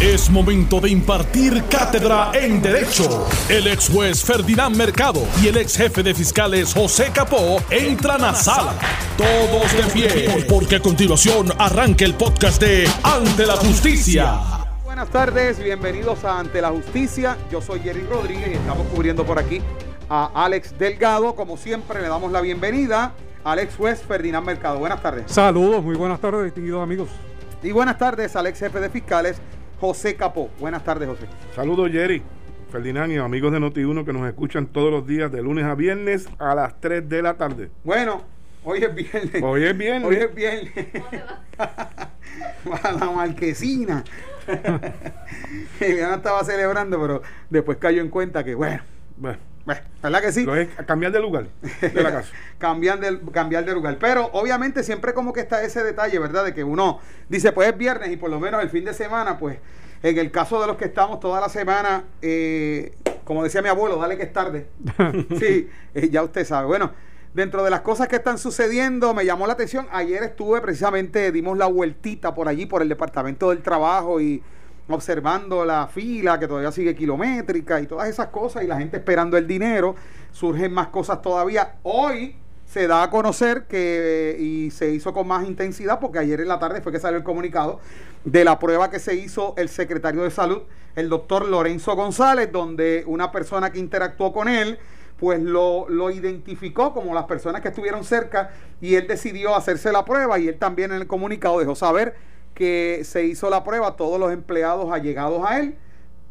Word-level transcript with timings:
Es 0.00 0.28
momento 0.28 0.80
de 0.80 0.90
impartir 0.90 1.62
cátedra 1.70 2.32
en 2.34 2.60
Derecho. 2.60 3.26
El 3.48 3.68
ex 3.68 3.88
juez 3.88 4.24
Ferdinand 4.24 4.76
Mercado 4.76 5.22
y 5.40 5.46
el 5.46 5.56
ex 5.56 5.76
jefe 5.76 6.02
de 6.02 6.12
fiscales 6.12 6.74
José 6.74 7.12
Capó 7.14 7.62
entran 7.70 8.24
a 8.24 8.34
sala. 8.34 8.74
Todos 9.16 9.72
de 9.72 9.82
pie, 9.92 10.46
porque 10.48 10.76
a 10.76 10.80
continuación 10.80 11.52
arranca 11.58 12.04
el 12.04 12.14
podcast 12.14 12.60
de 12.60 12.90
Ante 13.04 13.46
la 13.46 13.54
Justicia. 13.54 14.40
Buenas 14.82 15.08
tardes, 15.10 15.62
bienvenidos 15.62 16.24
a 16.24 16.40
Ante 16.40 16.60
la 16.60 16.70
Justicia. 16.70 17.38
Yo 17.50 17.62
soy 17.62 17.78
Jerry 17.78 18.02
Rodríguez 18.02 18.48
y 18.50 18.54
estamos 18.54 18.88
cubriendo 18.88 19.24
por 19.24 19.38
aquí 19.38 19.62
a 20.10 20.44
Alex 20.44 20.76
Delgado. 20.76 21.36
Como 21.36 21.56
siempre, 21.56 22.02
le 22.02 22.08
damos 22.08 22.32
la 22.32 22.40
bienvenida 22.40 23.12
al 23.44 23.60
ex 23.60 23.76
juez 23.76 24.02
Ferdinand 24.02 24.44
Mercado. 24.44 24.80
Buenas 24.80 25.00
tardes. 25.00 25.30
Saludos, 25.30 25.84
muy 25.84 25.94
buenas 25.94 26.20
tardes, 26.20 26.44
distinguidos 26.44 26.82
amigos. 26.82 27.08
Y 27.62 27.70
buenas 27.70 27.96
tardes 27.96 28.34
al 28.36 28.48
ex 28.48 28.58
jefe 28.58 28.80
de 28.80 28.90
fiscales 28.90 29.36
José 29.80 30.16
Capó. 30.16 30.50
Buenas 30.60 30.84
tardes, 30.84 31.08
José. 31.08 31.26
Saludos, 31.54 31.90
Jerry. 31.90 32.22
Ferdinand 32.70 33.12
y 33.12 33.18
amigos 33.18 33.52
de 33.52 33.60
Noti1 33.60 34.04
que 34.04 34.12
nos 34.12 34.26
escuchan 34.26 34.66
todos 34.66 34.90
los 34.90 35.06
días 35.06 35.30
de 35.30 35.40
lunes 35.42 35.64
a 35.64 35.76
viernes 35.76 36.28
a 36.38 36.56
las 36.56 36.80
3 36.80 37.08
de 37.08 37.22
la 37.22 37.34
tarde. 37.34 37.70
Bueno, 37.84 38.22
hoy 38.64 38.82
es 38.82 38.94
viernes. 38.94 39.42
Hoy 39.42 39.64
es 39.64 39.78
viernes. 39.78 40.08
Hoy 40.08 40.16
es 40.16 40.34
viernes. 40.34 40.72
a 41.58 42.92
la 42.92 43.10
marquesina. 43.12 44.02
ya 45.80 46.14
estaba 46.14 46.42
celebrando, 46.44 47.00
pero 47.00 47.22
después 47.48 47.78
cayó 47.78 48.02
en 48.02 48.08
cuenta 48.08 48.42
que, 48.42 48.54
Bueno, 48.54 48.82
bueno, 49.16 49.38
¿verdad 49.66 50.20
que 50.20 50.32
sí? 50.32 50.46
es 50.56 50.68
cambiar 50.86 51.12
de 51.12 51.20
lugar 51.20 51.46
de 51.80 52.02
la 52.02 52.12
casa. 52.12 52.32
cambiar, 52.58 53.00
de, 53.00 53.20
cambiar 53.32 53.64
de 53.64 53.72
lugar. 53.72 53.96
Pero 53.98 54.30
obviamente 54.32 54.82
siempre 54.82 55.14
como 55.14 55.32
que 55.32 55.40
está 55.40 55.62
ese 55.62 55.82
detalle, 55.82 56.18
¿verdad? 56.18 56.44
De 56.44 56.54
que 56.54 56.64
uno 56.64 57.00
dice, 57.28 57.52
pues 57.52 57.68
es 57.68 57.76
viernes 57.76 58.10
y 58.10 58.16
por 58.16 58.30
lo 58.30 58.40
menos 58.40 58.62
el 58.62 58.70
fin 58.70 58.84
de 58.84 58.94
semana, 58.94 59.38
pues 59.38 59.58
en 60.02 60.18
el 60.18 60.30
caso 60.30 60.60
de 60.60 60.66
los 60.66 60.76
que 60.76 60.84
estamos 60.84 61.18
toda 61.18 61.40
la 61.40 61.48
semana, 61.48 62.04
eh, 62.20 62.94
como 63.24 63.42
decía 63.42 63.62
mi 63.62 63.70
abuelo, 63.70 63.96
dale 63.96 64.18
que 64.18 64.24
es 64.24 64.32
tarde. 64.32 64.66
sí, 65.38 65.70
eh, 65.94 66.10
ya 66.10 66.22
usted 66.22 66.44
sabe. 66.44 66.66
Bueno, 66.66 66.92
dentro 67.32 67.64
de 67.64 67.70
las 67.70 67.80
cosas 67.80 68.08
que 68.08 68.16
están 68.16 68.36
sucediendo, 68.36 69.14
me 69.14 69.24
llamó 69.24 69.46
la 69.46 69.54
atención, 69.54 69.86
ayer 69.90 70.22
estuve 70.22 70.60
precisamente, 70.60 71.32
dimos 71.32 71.56
la 71.56 71.66
vueltita 71.66 72.34
por 72.34 72.48
allí, 72.48 72.66
por 72.66 72.82
el 72.82 72.88
Departamento 72.90 73.48
del 73.48 73.62
Trabajo 73.62 74.20
y 74.20 74.42
observando 74.88 75.64
la 75.64 75.86
fila 75.86 76.38
que 76.38 76.46
todavía 76.46 76.72
sigue 76.72 76.94
kilométrica 76.94 77.80
y 77.80 77.86
todas 77.86 78.08
esas 78.08 78.28
cosas 78.28 78.64
y 78.64 78.66
la 78.66 78.78
gente 78.78 78.98
esperando 78.98 79.36
el 79.36 79.46
dinero, 79.46 79.94
surgen 80.32 80.72
más 80.72 80.88
cosas 80.88 81.22
todavía. 81.22 81.76
Hoy 81.82 82.36
se 82.66 82.86
da 82.86 83.02
a 83.02 83.10
conocer 83.10 83.64
que, 83.64 84.36
y 84.38 84.70
se 84.70 84.90
hizo 84.90 85.12
con 85.12 85.28
más 85.28 85.46
intensidad, 85.46 86.00
porque 86.00 86.18
ayer 86.18 86.40
en 86.40 86.48
la 86.48 86.58
tarde 86.58 86.80
fue 86.80 86.92
que 86.92 86.98
salió 86.98 87.18
el 87.18 87.24
comunicado 87.24 87.80
de 88.24 88.44
la 88.44 88.58
prueba 88.58 88.90
que 88.90 88.98
se 88.98 89.14
hizo 89.14 89.54
el 89.56 89.68
secretario 89.68 90.22
de 90.22 90.30
salud, 90.30 90.62
el 90.96 91.08
doctor 91.08 91.46
Lorenzo 91.46 91.94
González, 91.94 92.50
donde 92.50 93.04
una 93.06 93.32
persona 93.32 93.70
que 93.70 93.78
interactuó 93.78 94.32
con 94.32 94.48
él, 94.48 94.78
pues 95.18 95.40
lo, 95.40 95.88
lo 95.88 96.10
identificó 96.10 96.92
como 96.92 97.14
las 97.14 97.24
personas 97.24 97.60
que 97.60 97.68
estuvieron 97.68 98.04
cerca 98.04 98.50
y 98.80 98.96
él 98.96 99.06
decidió 99.06 99.54
hacerse 99.54 99.92
la 99.92 100.04
prueba 100.04 100.38
y 100.38 100.48
él 100.48 100.58
también 100.58 100.90
en 100.90 101.00
el 101.00 101.06
comunicado 101.06 101.60
dejó 101.60 101.74
saber 101.74 102.16
que 102.54 103.00
se 103.04 103.24
hizo 103.26 103.50
la 103.50 103.64
prueba 103.64 103.88
a 103.88 103.96
todos 103.96 104.18
los 104.20 104.32
empleados 104.32 104.90
allegados 104.92 105.42
a 105.44 105.60
él 105.60 105.74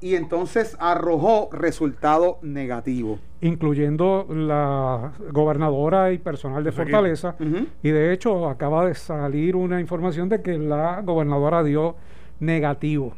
y 0.02 0.16
entonces 0.16 0.76
arrojó 0.80 1.50
resultado 1.52 2.38
negativo. 2.42 3.20
Incluyendo 3.42 4.26
la 4.30 5.12
gobernadora 5.32 6.12
y 6.12 6.18
personal 6.18 6.64
de. 6.64 6.72
Fortaleza. 6.72 7.36
Y 7.84 7.90
de 7.90 8.14
hecho 8.14 8.48
acaba 8.50 8.86
de 8.86 8.96
salir 8.96 9.56
una 9.56 9.80
información 9.80 10.28
de 10.30 10.42
que 10.42 10.58
la 10.58 11.02
gobernadora 11.02 11.64
dio 11.64 11.96
negativo. 12.40 13.14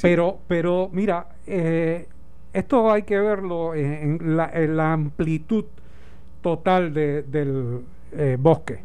Pero, 0.00 0.38
pero 0.46 0.88
mira, 0.92 1.28
eh, 1.46 2.06
esto 2.52 2.90
hay 2.90 3.02
que 3.02 3.18
verlo 3.18 3.74
en, 3.74 4.20
en 4.22 4.36
la, 4.36 4.50
en 4.52 4.76
la 4.76 4.92
amplitud 4.92 5.64
total 6.42 6.92
de- 6.94 7.22
del 7.22 7.80
eh, 8.12 8.36
bosque. 8.38 8.80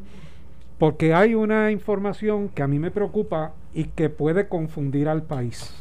Porque 0.78 1.13
hay 1.13 1.36
una 1.36 1.72
información 1.72 2.50
que 2.50 2.62
a 2.62 2.68
mí 2.68 2.80
me 2.80 2.91
preocupa 2.91 3.53
y 3.74 3.86
que 3.86 4.09
puede 4.09 4.47
confundir 4.47 5.08
al 5.08 5.24
país. 5.24 5.74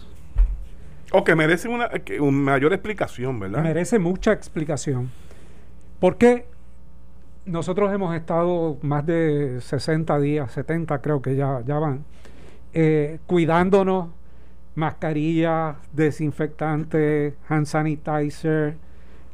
O 1.13 1.25
que 1.25 1.35
merece 1.35 1.69
una, 1.69 1.89
que- 1.89 2.21
una 2.21 2.37
mayor 2.37 2.73
explicación, 2.73 3.39
¿verdad? 3.41 3.63
Merece 3.63 3.99
mucha 3.99 4.33
explicación. 4.33 5.11
Porque 6.01 6.47
nosotros 7.47 7.93
hemos 7.93 8.15
estado 8.17 8.79
más 8.83 9.05
de 9.07 9.61
60 9.61 10.19
días, 10.19 10.51
70 10.53 11.01
creo 11.01 11.21
que 11.23 11.37
ya, 11.37 11.61
ya 11.67 11.79
van, 11.79 12.05
eh, 12.73 13.19
cuidándonos, 13.27 14.09
mascarillas, 14.77 15.77
desinfectantes, 15.93 17.35
hand 17.49 17.67
sanitizer, 17.67 18.77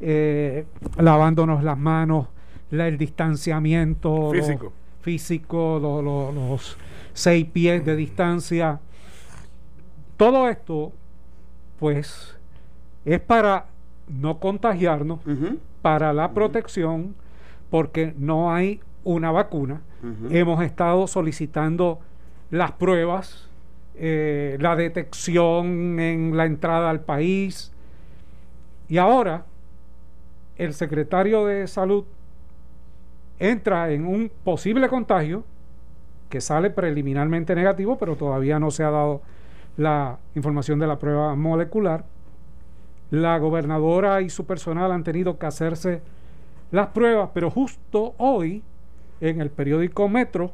eh, 0.00 0.64
lavándonos 0.98 1.62
las 1.64 1.78
manos, 1.78 2.26
la- 2.70 2.88
el 2.88 2.98
distanciamiento 2.98 4.30
Físico. 4.32 4.72
Físico, 5.00 5.78
lo- 5.80 6.02
lo- 6.02 6.32
los 6.32 6.76
seis 7.12 7.46
pies 7.46 7.84
de 7.84 7.96
distancia. 7.96 8.80
Todo 10.16 10.48
esto, 10.48 10.92
pues, 11.78 12.36
es 13.04 13.20
para 13.20 13.66
no 14.08 14.38
contagiarnos, 14.38 15.20
para 15.82 16.12
la 16.12 16.32
protección, 16.32 17.14
porque 17.70 18.14
no 18.18 18.52
hay 18.52 18.80
una 19.04 19.30
vacuna. 19.30 19.80
Hemos 20.30 20.62
estado 20.62 21.06
solicitando 21.06 22.00
las 22.50 22.72
pruebas, 22.72 23.48
eh, 23.94 24.56
la 24.60 24.76
detección 24.76 25.98
en 26.00 26.36
la 26.36 26.44
entrada 26.46 26.90
al 26.90 27.00
país. 27.00 27.72
Y 28.88 28.98
ahora 28.98 29.44
el 30.56 30.74
secretario 30.74 31.46
de 31.46 31.66
salud 31.66 32.04
entra 33.40 33.90
en 33.90 34.06
un 34.06 34.30
posible 34.44 34.88
contagio 34.88 35.44
que 36.28 36.40
sale 36.40 36.70
preliminarmente 36.70 37.54
negativo, 37.56 37.98
pero 37.98 38.14
todavía 38.14 38.60
no 38.60 38.70
se 38.70 38.84
ha 38.84 38.90
dado 38.90 39.22
la 39.76 40.18
información 40.36 40.78
de 40.78 40.86
la 40.86 40.98
prueba 40.98 41.34
molecular. 41.34 42.04
La 43.10 43.38
gobernadora 43.38 44.20
y 44.20 44.30
su 44.30 44.44
personal 44.44 44.92
han 44.92 45.02
tenido 45.02 45.38
que 45.38 45.46
hacerse 45.46 46.02
las 46.70 46.88
pruebas, 46.88 47.30
pero 47.34 47.50
justo 47.50 48.14
hoy 48.18 48.62
en 49.20 49.40
el 49.40 49.50
periódico 49.50 50.08
Metro 50.08 50.52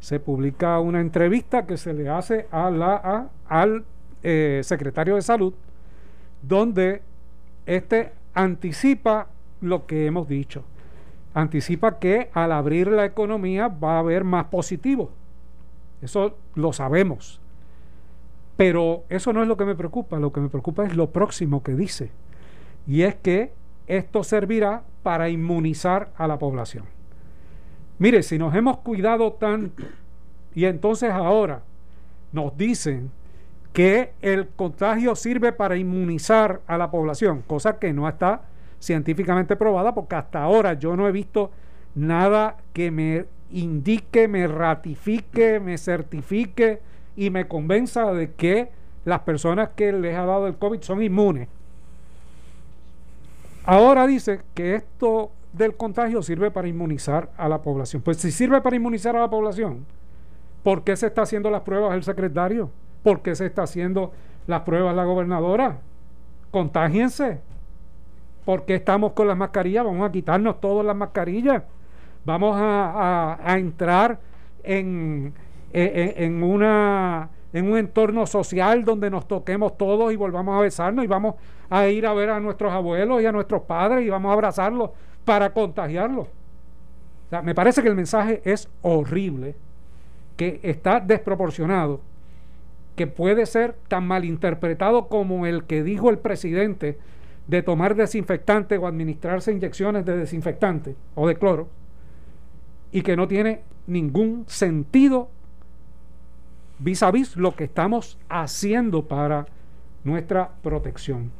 se 0.00 0.20
publica 0.20 0.78
una 0.80 1.00
entrevista 1.00 1.66
que 1.66 1.76
se 1.76 1.92
le 1.92 2.08
hace 2.08 2.46
al 2.50 3.84
eh, 4.22 4.60
secretario 4.64 5.16
de 5.16 5.22
salud, 5.22 5.52
donde 6.40 7.02
este 7.66 8.12
anticipa 8.32 9.26
lo 9.60 9.86
que 9.86 10.06
hemos 10.06 10.28
dicho. 10.28 10.64
Anticipa 11.38 12.00
que 12.00 12.30
al 12.32 12.50
abrir 12.50 12.88
la 12.88 13.04
economía 13.04 13.68
va 13.68 13.94
a 13.94 13.98
haber 14.00 14.24
más 14.24 14.46
positivo. 14.46 15.12
Eso 16.02 16.36
lo 16.56 16.72
sabemos. 16.72 17.40
Pero 18.56 19.04
eso 19.08 19.32
no 19.32 19.40
es 19.40 19.46
lo 19.46 19.56
que 19.56 19.64
me 19.64 19.76
preocupa. 19.76 20.18
Lo 20.18 20.32
que 20.32 20.40
me 20.40 20.48
preocupa 20.48 20.84
es 20.84 20.96
lo 20.96 21.10
próximo 21.10 21.62
que 21.62 21.76
dice. 21.76 22.10
Y 22.88 23.02
es 23.02 23.14
que 23.14 23.52
esto 23.86 24.24
servirá 24.24 24.82
para 25.04 25.28
inmunizar 25.28 26.10
a 26.16 26.26
la 26.26 26.40
población. 26.40 26.86
Mire, 28.00 28.24
si 28.24 28.36
nos 28.36 28.52
hemos 28.56 28.78
cuidado 28.78 29.34
tanto 29.34 29.84
y 30.56 30.64
entonces 30.64 31.12
ahora 31.12 31.62
nos 32.32 32.56
dicen 32.56 33.12
que 33.72 34.10
el 34.22 34.48
contagio 34.48 35.14
sirve 35.14 35.52
para 35.52 35.76
inmunizar 35.76 36.62
a 36.66 36.76
la 36.78 36.90
población, 36.90 37.44
cosa 37.46 37.78
que 37.78 37.92
no 37.92 38.08
está 38.08 38.42
científicamente 38.78 39.56
probada 39.56 39.94
porque 39.94 40.16
hasta 40.16 40.42
ahora 40.42 40.74
yo 40.74 40.96
no 40.96 41.08
he 41.08 41.12
visto 41.12 41.50
nada 41.94 42.56
que 42.72 42.90
me 42.90 43.26
indique, 43.50 44.28
me 44.28 44.46
ratifique, 44.46 45.60
me 45.60 45.78
certifique 45.78 46.80
y 47.16 47.30
me 47.30 47.48
convenza 47.48 48.12
de 48.12 48.32
que 48.34 48.70
las 49.04 49.20
personas 49.20 49.70
que 49.74 49.92
les 49.92 50.16
ha 50.16 50.24
dado 50.24 50.46
el 50.46 50.56
COVID 50.56 50.82
son 50.82 51.02
inmunes. 51.02 51.48
Ahora 53.64 54.06
dice 54.06 54.40
que 54.54 54.76
esto 54.76 55.30
del 55.52 55.74
contagio 55.74 56.22
sirve 56.22 56.50
para 56.50 56.68
inmunizar 56.68 57.30
a 57.36 57.48
la 57.48 57.62
población. 57.62 58.02
Pues 58.02 58.18
si 58.18 58.30
sirve 58.30 58.60
para 58.60 58.76
inmunizar 58.76 59.16
a 59.16 59.20
la 59.20 59.30
población, 59.30 59.84
¿por 60.62 60.84
qué 60.84 60.96
se 60.96 61.06
está 61.06 61.22
haciendo 61.22 61.50
las 61.50 61.62
pruebas 61.62 61.94
el 61.94 62.04
secretario? 62.04 62.70
¿Por 63.02 63.20
qué 63.22 63.34
se 63.34 63.46
está 63.46 63.62
haciendo 63.62 64.12
las 64.46 64.62
pruebas 64.62 64.94
la 64.94 65.04
gobernadora? 65.04 65.78
Contágiense. 66.50 67.40
¿Por 68.48 68.64
qué 68.64 68.76
estamos 68.76 69.12
con 69.12 69.28
las 69.28 69.36
mascarillas? 69.36 69.84
Vamos 69.84 70.08
a 70.08 70.10
quitarnos 70.10 70.58
todas 70.58 70.82
las 70.86 70.96
mascarillas. 70.96 71.64
Vamos 72.24 72.56
a, 72.58 73.36
entrar 73.58 74.18
en, 74.64 75.34
en- 75.70 76.14
en 76.16 76.42
una, 76.42 77.28
en 77.52 77.70
un 77.70 77.76
entorno 77.76 78.26
social 78.26 78.86
donde 78.86 79.10
nos 79.10 79.28
toquemos 79.28 79.76
todos 79.76 80.10
y 80.14 80.16
volvamos 80.16 80.56
a 80.56 80.62
besarnos 80.62 81.04
y 81.04 81.08
vamos 81.08 81.34
a 81.68 81.88
ir 81.88 82.06
a 82.06 82.14
ver 82.14 82.30
a 82.30 82.40
nuestros 82.40 82.72
abuelos 82.72 83.20
y 83.20 83.26
a 83.26 83.32
nuestros 83.32 83.64
padres 83.64 84.06
y 84.06 84.08
vamos 84.08 84.30
a 84.30 84.32
abrazarlos 84.32 84.92
para 85.26 85.52
contagiarlos. 85.52 86.28
Me 87.42 87.54
parece 87.54 87.82
que 87.82 87.88
el 87.88 87.96
mensaje 87.96 88.40
es 88.46 88.66
horrible, 88.80 89.56
que 90.38 90.58
está 90.62 91.00
desproporcionado 91.00 92.00
que 92.96 93.06
puede 93.06 93.44
ser 93.44 93.76
tan 93.88 94.06
malinterpretado 94.06 95.08
como 95.08 95.44
el 95.44 95.64
que 95.64 95.82
dijo 95.82 96.08
el 96.08 96.16
presidente 96.18 96.96
de 97.48 97.62
tomar 97.62 97.96
desinfectante 97.96 98.76
o 98.78 98.86
administrarse 98.86 99.50
inyecciones 99.52 100.04
de 100.04 100.16
desinfectante 100.18 100.94
o 101.14 101.26
de 101.26 101.34
cloro 101.36 101.68
y 102.92 103.02
que 103.02 103.16
no 103.16 103.26
tiene 103.26 103.62
ningún 103.86 104.44
sentido 104.46 105.28
vis 106.78 107.02
a 107.02 107.10
vis 107.10 107.36
lo 107.36 107.56
que 107.56 107.64
estamos 107.64 108.18
haciendo 108.28 109.08
para 109.08 109.46
nuestra 110.04 110.50
protección. 110.62 111.32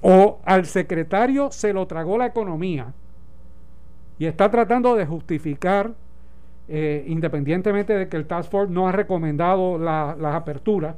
O 0.00 0.40
al 0.44 0.66
secretario 0.66 1.50
se 1.50 1.72
lo 1.72 1.86
tragó 1.86 2.18
la 2.18 2.26
economía 2.26 2.92
y 4.18 4.26
está 4.26 4.50
tratando 4.50 4.94
de 4.96 5.06
justificar, 5.06 5.92
eh, 6.68 7.04
independientemente 7.06 7.92
de 7.92 8.08
que 8.08 8.16
el 8.16 8.26
Task 8.26 8.50
Force 8.50 8.72
no 8.72 8.88
ha 8.88 8.92
recomendado 8.92 9.78
la- 9.78 10.16
las 10.18 10.34
aperturas, 10.34 10.96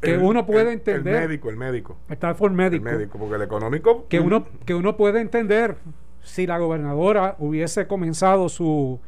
que 0.00 0.14
El- 0.14 0.20
uno 0.22 0.44
puede 0.46 0.62
el- 0.68 0.74
entender. 0.74 1.14
El 1.14 1.20
médico, 1.28 1.50
el 1.50 1.56
médico. 1.56 1.96
el 2.08 2.18
Task 2.18 2.38
Force 2.38 2.52
El 2.52 2.56
médico, 2.56 2.84
médico, 2.84 3.18
porque 3.18 3.34
el 3.36 3.42
económico. 3.42 4.06
que 4.08 4.20
uno, 4.20 4.44
que 4.64 4.74
uno 4.74 4.96
puede 4.96 5.20
entender 5.20 5.76
si 6.22 6.46
la 6.46 6.58
gobernadora 6.58 7.36
hubiese 7.38 7.86
comenzado 7.86 8.48
su 8.48 9.00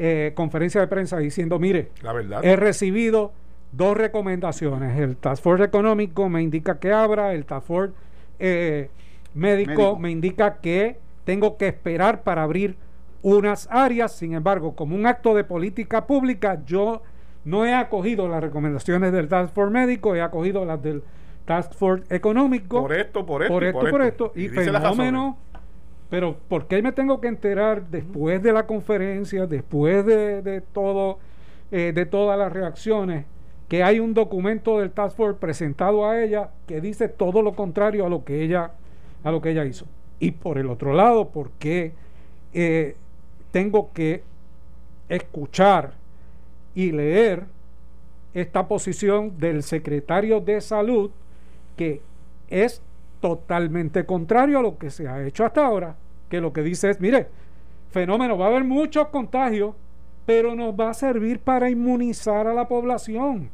eh, 0.00 0.32
conferencia 0.36 0.80
de 0.80 0.86
prensa 0.86 1.18
diciendo, 1.18 1.58
mire, 1.58 1.90
La 2.02 2.12
verdad. 2.12 2.44
he 2.44 2.54
recibido 2.54 3.32
dos 3.72 3.96
recomendaciones. 3.96 4.96
El 4.98 5.16
Task 5.16 5.42
Force 5.42 5.64
Económico 5.64 6.28
me 6.28 6.40
indica 6.40 6.78
que 6.78 6.92
abra, 6.92 7.32
el 7.34 7.44
Task 7.44 7.66
Force 7.66 7.94
eh, 8.38 8.90
médico, 9.34 9.70
Médico. 9.72 9.98
me 9.98 10.10
indica 10.12 10.58
que 10.60 10.98
tengo 11.24 11.56
que 11.56 11.66
esperar 11.68 12.22
para 12.22 12.44
abrir 12.44 12.76
unas 13.22 13.66
áreas. 13.72 14.12
Sin 14.12 14.34
embargo, 14.34 14.76
como 14.76 14.94
un 14.94 15.04
acto 15.06 15.34
de 15.34 15.42
política 15.42 16.06
pública, 16.06 16.62
yo 16.64 17.02
no 17.48 17.64
he 17.64 17.74
acogido 17.74 18.28
las 18.28 18.42
recomendaciones 18.42 19.10
del 19.10 19.28
Task 19.28 19.54
Force 19.54 19.72
Médico, 19.72 20.14
he 20.14 20.20
acogido 20.20 20.64
las 20.66 20.82
del 20.82 21.02
Task 21.46 21.72
Force 21.72 22.04
Económico. 22.14 22.82
por 22.82 22.92
esto, 22.92 23.24
por 23.24 23.42
esto. 23.42 23.54
por 23.54 23.62
y 23.62 23.66
esto, 23.66 23.90
por 23.90 24.02
esto. 24.02 24.32
Y, 24.34 24.48
dice 24.48 24.70
las 24.70 24.82
fenómeno. 24.82 25.38
Pero 26.10 26.36
¿por 26.48 26.66
qué 26.66 26.82
me 26.82 26.92
tengo 26.92 27.20
que 27.20 27.28
enterar 27.28 27.86
después 27.88 28.42
de 28.42 28.52
la 28.52 28.66
conferencia, 28.66 29.46
después 29.46 30.04
de, 30.04 30.42
de 30.42 30.60
todo, 30.60 31.18
eh, 31.70 31.92
de 31.94 32.06
todas 32.06 32.38
las 32.38 32.52
reacciones, 32.52 33.24
que 33.68 33.82
hay 33.82 33.98
un 33.98 34.14
documento 34.14 34.78
del 34.78 34.90
Task 34.90 35.16
Force 35.16 35.38
presentado 35.38 36.06
a 36.06 36.22
ella 36.22 36.50
que 36.66 36.80
dice 36.80 37.08
todo 37.08 37.42
lo 37.42 37.52
contrario 37.52 38.04
a 38.04 38.08
lo 38.10 38.24
que 38.24 38.42
ella, 38.42 38.72
a 39.24 39.30
lo 39.30 39.40
que 39.40 39.50
ella 39.50 39.64
hizo? 39.64 39.86
Y 40.20 40.32
por 40.32 40.58
el 40.58 40.68
otro 40.68 40.92
lado, 40.92 41.28
¿por 41.28 41.50
qué 41.52 41.92
eh, 42.52 42.96
tengo 43.52 43.90
que 43.92 44.22
escuchar 45.08 45.97
y 46.74 46.92
leer 46.92 47.44
esta 48.34 48.68
posición 48.68 49.38
del 49.38 49.62
secretario 49.62 50.40
de 50.40 50.60
salud 50.60 51.10
que 51.76 52.02
es 52.48 52.82
totalmente 53.20 54.04
contrario 54.04 54.58
a 54.58 54.62
lo 54.62 54.78
que 54.78 54.90
se 54.90 55.08
ha 55.08 55.24
hecho 55.24 55.44
hasta 55.44 55.64
ahora, 55.64 55.96
que 56.28 56.40
lo 56.40 56.52
que 56.52 56.62
dice 56.62 56.90
es, 56.90 57.00
mire, 57.00 57.28
fenómeno, 57.90 58.36
va 58.36 58.46
a 58.46 58.48
haber 58.48 58.64
muchos 58.64 59.08
contagios, 59.08 59.74
pero 60.26 60.54
nos 60.54 60.74
va 60.74 60.90
a 60.90 60.94
servir 60.94 61.40
para 61.40 61.70
inmunizar 61.70 62.46
a 62.46 62.54
la 62.54 62.68
población. 62.68 63.50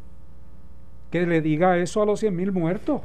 Que 1.10 1.26
le 1.26 1.40
diga 1.40 1.78
eso 1.78 2.02
a 2.02 2.06
los 2.06 2.20
100 2.20 2.34
mil 2.34 2.52
muertos. 2.52 3.00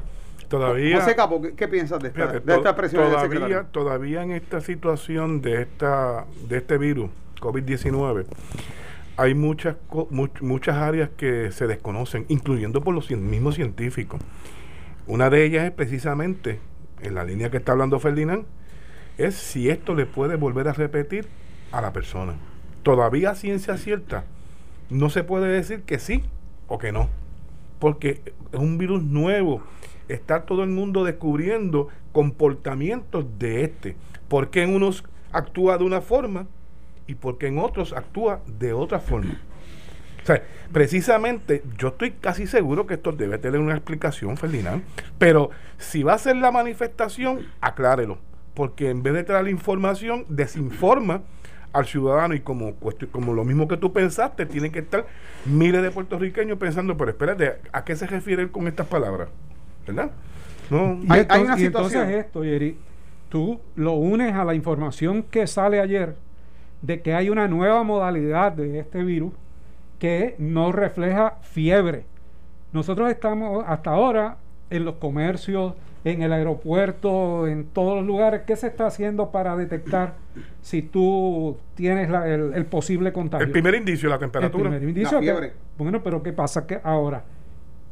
Todavía. 0.48 1.00
José 1.00 1.16
Capo, 1.16 1.42
¿qué, 1.42 1.54
qué 1.54 1.68
piensas 1.68 2.02
de 2.02 2.08
esta, 2.08 2.28
Fíjate, 2.28 2.40
de 2.40 2.56
esta 2.56 2.74
del 2.74 2.92
todavía, 2.92 3.64
todavía 3.72 4.24
en 4.24 4.32
esta 4.32 4.62
situación 4.62 5.42
de 5.42 5.62
esta 5.62 6.26
de 6.48 6.58
este 6.58 6.80
virus 6.80 7.12
COVID-19 7.40 8.26
hay 9.20 9.36
muchas 9.36 9.76
much- 9.92 10.42
muchas 10.42 10.78
áreas 10.78 11.10
que 11.18 11.52
se 11.52 11.68
desconocen, 11.68 12.26
incluyendo 12.30 12.82
por 12.82 12.96
los 12.96 13.12
mismos 13.12 13.56
científicos. 13.56 14.22
Una 15.08 15.30
de 15.30 15.44
ellas 15.44 15.66
es 15.66 15.72
precisamente 15.72 16.60
en 17.02 17.16
la 17.16 17.26
línea 17.26 17.50
que 17.50 17.58
está 17.58 17.74
hablando 17.74 18.00
Ferdinand 18.00 18.46
es 19.18 19.36
si 19.36 19.70
esto 19.70 19.94
le 19.94 20.06
puede 20.06 20.36
volver 20.38 20.70
a 20.70 20.74
repetir 20.74 21.28
a 21.72 21.82
la 21.82 21.92
persona. 21.92 22.36
Todavía 22.84 23.36
ciencia 23.36 23.78
cierta 23.78 24.24
no 24.90 25.10
se 25.10 25.24
puede 25.26 25.50
decir 25.50 25.82
que 25.84 26.00
sí 26.00 26.24
o 26.68 26.78
que 26.78 26.92
no 26.92 27.10
porque 27.80 28.22
es 28.52 28.60
un 28.60 28.78
virus 28.78 29.04
nuevo. 29.04 29.62
Está 30.08 30.44
todo 30.46 30.64
el 30.64 30.70
mundo 30.70 31.04
descubriendo 31.04 31.88
comportamientos 32.12 33.26
de 33.38 33.64
este. 33.64 33.96
¿Por 34.28 34.50
qué 34.50 34.64
en 34.64 34.76
unos 34.76 35.04
actúa 35.32 35.78
de 35.78 35.84
una 35.84 36.02
forma 36.02 36.48
y 37.10 37.16
por 37.16 37.38
qué 37.40 37.48
en 37.48 37.58
otros 37.58 37.92
actúa 37.94 38.42
de 38.46 38.72
otra 38.72 39.00
forma? 39.00 39.42
O 40.22 40.26
sea, 40.26 40.44
precisamente 40.72 41.64
yo 41.78 41.88
estoy 41.88 42.12
casi 42.12 42.46
seguro 42.46 42.86
que 42.86 42.94
esto 42.96 43.12
debe 43.12 43.40
tener 43.40 43.60
una 43.60 43.74
explicación, 43.74 44.38
Ferdinand. 44.38 44.84
Pero 45.18 45.50
si 45.80 46.04
va 46.04 46.14
a 46.14 46.18
ser 46.20 46.36
la 46.36 46.52
manifestación, 46.52 47.48
aclárelo. 47.62 48.20
Porque 48.54 48.90
en 48.90 49.02
vez 49.02 49.14
de 49.14 49.24
traer 49.24 49.46
la 49.46 49.50
información, 49.50 50.26
desinforma 50.30 51.22
al 51.74 51.86
ciudadano 51.86 52.36
y 52.36 52.42
como, 52.42 52.74
cuestión- 52.76 53.10
como 53.12 53.34
lo 53.34 53.44
mismo 53.44 53.68
que 53.68 53.78
tú 53.78 53.92
pensaste, 53.94 54.46
tienen 54.46 54.72
que 54.72 54.80
estar 54.80 55.08
miles 55.46 55.82
de 55.82 55.90
puertorriqueños 55.92 56.58
pensando, 56.60 56.96
pero 56.98 57.10
espérate, 57.12 57.56
¿a 57.72 57.84
qué 57.84 57.96
se 57.96 58.06
refiere 58.06 58.44
él 58.44 58.52
con 58.52 58.68
estas 58.68 58.86
palabras? 58.88 59.30
¿Verdad? 59.88 60.12
No, 60.70 61.00
Y, 61.02 61.12
Hay- 61.12 61.20
entonces, 61.22 61.28
hay 61.30 61.42
una 61.44 61.60
y 61.60 61.66
entonces 61.66 61.92
situación. 61.94 62.10
esto, 62.20 62.44
Yeri, 62.44 62.78
tú 63.30 63.60
lo 63.76 63.94
unes 63.94 64.36
a 64.36 64.44
la 64.44 64.54
información 64.54 65.24
que 65.24 65.48
sale 65.48 65.80
ayer 65.80 66.16
de 66.82 67.02
que 67.02 67.14
hay 67.14 67.30
una 67.30 67.48
nueva 67.48 67.84
modalidad 67.84 68.52
de 68.54 68.80
este 68.80 69.04
virus 69.04 69.34
que 70.00 70.36
no 70.38 70.72
refleja 70.72 71.36
fiebre. 71.42 72.06
Nosotros 72.72 73.10
estamos 73.10 73.64
hasta 73.68 73.92
ahora 73.92 74.38
en 74.70 74.86
los 74.86 74.96
comercios, 74.96 75.74
en 76.06 76.22
el 76.22 76.32
aeropuerto, 76.32 77.48
en 77.48 77.66
todos 77.66 77.98
los 77.98 78.06
lugares. 78.06 78.44
¿Qué 78.48 78.56
se 78.56 78.68
está 78.68 78.88
haciendo 78.88 79.32
para 79.32 79.58
detectar 79.58 80.14
si 80.62 80.82
tú 80.82 81.58
tienes 81.76 82.10
la- 82.10 82.28
el, 82.30 82.54
el 82.54 82.66
posible 82.66 83.12
contagio? 83.12 83.46
el 83.46 83.52
primer 83.52 83.76
indicio, 83.76 84.08
la 84.08 84.16
El 84.16 84.22
temperatura. 84.22 84.70
primer 84.70 84.84
indicio 84.84 85.14
La 85.18 85.20
que- 85.20 85.26
fiebre. 85.26 85.54
bueno, 85.78 86.02
pero 86.02 86.24
¿qué 86.24 86.32
pasa 86.32 86.66
que 86.66 86.80
ahora? 86.84 87.24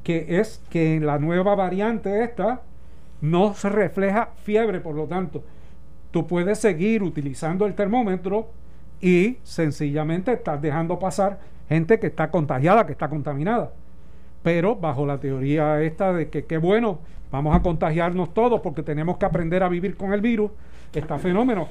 Que 0.04 0.40
es 0.40 0.64
que 0.70 0.96
en 0.96 1.06
la 1.06 1.20
nueva 1.20 1.56
variante 1.56 2.24
esta 2.24 2.62
no 3.20 3.54
se 3.56 3.68
refleja 3.68 4.30
fiebre, 4.44 4.80
por 4.80 4.96
lo 4.96 5.06
tanto, 5.06 5.44
tú 6.12 6.26
puedes 6.28 6.60
seguir 6.60 7.04
utilizando 7.04 7.66
el 7.66 7.74
termómetro 7.74 8.48
y 9.02 9.38
sencillamente 9.44 10.34
estás 10.34 10.62
dejando 10.62 11.00
pasar 11.00 11.40
gente 11.70 12.00
que 12.00 12.08
está 12.08 12.32
contagiada, 12.32 12.86
que 12.86 12.94
está 12.94 13.10
contaminada. 13.10 13.72
Pero 14.44 14.76
bajo 14.76 15.06
la 15.06 15.20
teoría 15.20 15.82
esta 15.82 16.14
de 16.14 16.30
que 16.30 16.46
qué 16.46 16.58
bueno, 16.58 17.00
vamos 17.32 17.56
a 17.56 17.62
contagiarnos 17.62 18.34
todos 18.34 18.62
porque 18.62 18.84
tenemos 18.84 19.18
que 19.18 19.26
aprender 19.26 19.64
a 19.64 19.70
vivir 19.70 19.98
con 19.98 20.14
el 20.14 20.22
virus, 20.22 20.52
está 20.94 21.20
fenómeno. 21.20 21.68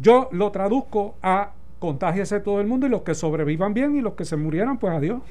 Yo 0.00 0.28
lo 0.32 0.50
traduzco 0.50 1.14
a 1.22 1.52
contágiese 1.78 2.40
todo 2.40 2.60
el 2.60 2.66
mundo 2.66 2.86
y 2.86 2.90
los 2.90 3.02
que 3.02 3.14
sobrevivan 3.14 3.74
bien 3.74 3.96
y 3.96 4.00
los 4.00 4.14
que 4.14 4.24
se 4.24 4.36
murieran, 4.36 4.78
pues 4.78 4.92
adiós. 4.92 5.22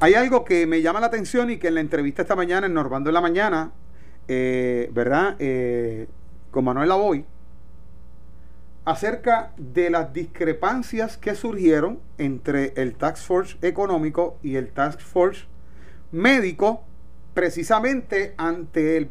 Hay 0.00 0.14
algo 0.14 0.44
que 0.44 0.66
me 0.66 0.80
llama 0.80 1.00
la 1.00 1.06
atención 1.06 1.50
y 1.50 1.56
que 1.56 1.68
en 1.68 1.74
la 1.74 1.80
entrevista 1.80 2.22
esta 2.22 2.36
mañana, 2.36 2.66
en 2.66 2.74
Normando 2.74 3.10
en 3.10 3.14
la 3.14 3.20
Mañana, 3.20 3.72
eh, 4.28 4.88
¿verdad? 4.92 5.36
Eh, 5.38 6.06
con 6.50 6.64
Manuel 6.64 6.88
Lavoy, 6.88 7.24
acerca 8.84 9.52
de 9.56 9.90
las 9.90 10.12
discrepancias 10.12 11.16
que 11.16 11.34
surgieron 11.34 12.00
entre 12.18 12.72
el 12.76 12.94
Task 12.94 13.24
Force 13.24 13.56
económico 13.62 14.38
y 14.42 14.56
el 14.56 14.68
Task 14.68 15.00
Force 15.00 15.44
médico, 16.10 16.82
precisamente 17.32 18.34
ante 18.36 19.08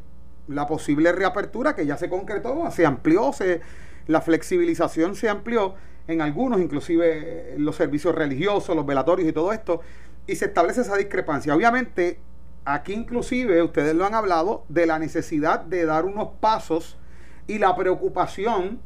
la 0.47 0.67
posible 0.67 1.11
reapertura 1.13 1.75
que 1.75 1.85
ya 1.85 1.97
se 1.97 2.09
concretó, 2.09 2.69
se 2.71 2.85
amplió, 2.85 3.31
se, 3.31 3.61
la 4.07 4.21
flexibilización 4.21 5.15
se 5.15 5.29
amplió 5.29 5.75
en 6.07 6.21
algunos, 6.21 6.59
inclusive 6.59 7.53
eh, 7.53 7.55
los 7.57 7.75
servicios 7.75 8.13
religiosos, 8.13 8.75
los 8.75 8.85
velatorios 8.85 9.29
y 9.29 9.33
todo 9.33 9.53
esto, 9.53 9.81
y 10.27 10.35
se 10.35 10.45
establece 10.45 10.81
esa 10.81 10.97
discrepancia. 10.97 11.55
Obviamente, 11.55 12.19
aquí 12.65 12.93
inclusive 12.93 13.63
ustedes 13.63 13.95
lo 13.95 14.05
han 14.05 14.15
hablado 14.15 14.65
de 14.67 14.85
la 14.85 14.99
necesidad 14.99 15.61
de 15.61 15.85
dar 15.85 16.05
unos 16.05 16.29
pasos 16.39 16.97
y 17.47 17.57
la 17.57 17.75
preocupación 17.75 18.79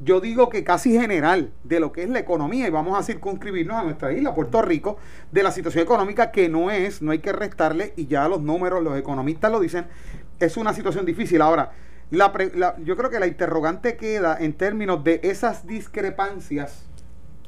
yo 0.00 0.20
digo 0.20 0.48
que 0.48 0.62
casi 0.62 0.92
general 0.92 1.50
de 1.64 1.80
lo 1.80 1.90
que 1.92 2.04
es 2.04 2.08
la 2.08 2.20
economía 2.20 2.68
y 2.68 2.70
vamos 2.70 2.98
a 2.98 3.02
circunscribirnos 3.02 3.76
a 3.76 3.82
nuestra 3.82 4.12
isla, 4.12 4.34
Puerto 4.34 4.62
Rico, 4.62 4.96
de 5.32 5.42
la 5.42 5.50
situación 5.50 5.82
económica 5.82 6.30
que 6.30 6.48
no 6.48 6.70
es, 6.70 7.02
no 7.02 7.10
hay 7.10 7.18
que 7.18 7.32
restarle 7.32 7.94
y 7.96 8.06
ya 8.06 8.28
los 8.28 8.40
números, 8.40 8.82
los 8.82 8.96
economistas 8.96 9.50
lo 9.50 9.58
dicen, 9.60 9.86
es 10.38 10.56
una 10.56 10.72
situación 10.72 11.04
difícil. 11.04 11.42
Ahora, 11.42 11.72
la 12.10 12.32
pre- 12.32 12.52
la- 12.54 12.76
yo 12.84 12.96
creo 12.96 13.10
que 13.10 13.18
la 13.18 13.26
interrogante 13.26 13.96
queda 13.96 14.36
en 14.38 14.52
términos 14.52 15.02
de 15.02 15.20
esas 15.24 15.66
discrepancias, 15.66 16.86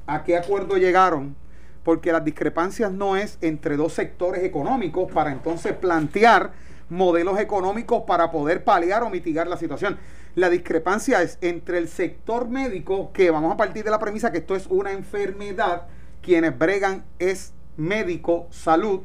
a 0.07 0.25
qué 0.25 0.37
acuerdo 0.37 0.77
llegaron, 0.77 1.37
porque 1.85 2.11
las 2.13 2.25
discrepancias 2.25 2.91
no 2.93 3.17
es 3.17 3.39
entre 3.41 3.77
dos 3.77 3.93
sectores 3.93 4.43
económicos 4.43 5.11
para 5.13 5.31
entonces 5.33 5.73
plantear 5.73 6.51
modelos 6.91 7.39
económicos 7.39 8.03
para 8.07 8.31
poder 8.31 8.65
paliar 8.65 9.03
o 9.03 9.11
mitigar 9.11 9.47
la 9.47 9.57
situación. 9.57 9.99
La 10.35 10.51
discrepancia 10.51 11.23
es 11.23 11.39
entre 11.41 11.79
el 11.79 11.89
sector 11.89 12.49
médico, 12.49 13.11
que 13.13 13.31
vamos 13.31 13.53
a 13.53 13.57
partir 13.57 13.85
de 13.85 13.91
la 13.91 13.99
premisa 13.99 14.31
que 14.31 14.39
esto 14.39 14.55
es 14.55 14.67
una 14.67 14.93
enfermedad, 14.93 15.87
quienes 16.23 16.57
bregan 16.57 17.05
es 17.19 17.53
médico, 17.77 18.47
salud, 18.51 19.01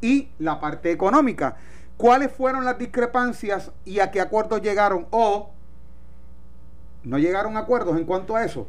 y 0.00 0.28
la 0.38 0.60
parte 0.60 0.92
económica. 0.92 1.56
¿Cuáles 1.96 2.30
fueron 2.30 2.64
las 2.64 2.78
discrepancias 2.78 3.72
y 3.84 3.98
a 3.98 4.10
qué 4.10 4.20
acuerdos 4.20 4.62
llegaron? 4.62 5.06
O 5.10 5.50
no 7.02 7.18
llegaron 7.18 7.56
acuerdos 7.56 7.96
en 7.98 8.04
cuanto 8.04 8.36
a 8.36 8.44
eso. 8.44 8.68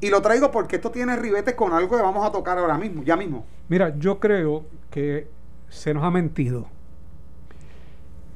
Y 0.00 0.10
lo 0.10 0.20
traigo 0.20 0.50
porque 0.50 0.76
esto 0.76 0.90
tiene 0.90 1.16
ribetes 1.16 1.54
con 1.54 1.72
algo 1.72 1.96
que 1.96 2.02
vamos 2.02 2.26
a 2.26 2.32
tocar 2.32 2.58
ahora 2.58 2.76
mismo, 2.76 3.02
ya 3.02 3.16
mismo. 3.16 3.46
Mira, 3.68 3.96
yo 3.96 4.18
creo 4.20 4.64
que 4.90 5.28
se 5.68 5.94
nos 5.94 6.04
ha 6.04 6.10
mentido. 6.10 6.66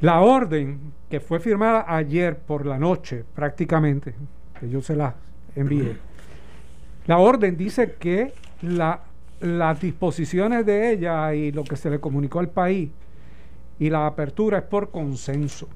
La 0.00 0.21
orden 0.21 0.92
que 1.09 1.21
fue 1.21 1.40
firmada 1.40 1.85
ayer 1.87 2.38
por 2.38 2.64
la 2.64 2.78
noche, 2.78 3.25
prácticamente, 3.35 4.14
que 4.59 4.69
yo 4.69 4.80
se 4.80 4.97
la 4.97 5.14
envié, 5.54 5.97
la 7.07 7.19
orden 7.19 7.57
dice 7.57 7.97
que 7.99 8.33
la, 8.62 9.00
las 9.40 9.80
disposiciones 9.80 10.64
de 10.64 10.92
ella 10.92 11.35
y 11.35 11.52
lo 11.52 11.64
que 11.64 11.76
se 11.76 11.90
le 11.90 11.99
comunicó 11.99 12.38
al 12.40 12.49
país 12.49 12.90
y 13.78 13.90
la 13.90 14.07
apertura 14.07 14.59
es 14.59 14.64
por 14.64 14.90
consenso. 14.90 15.69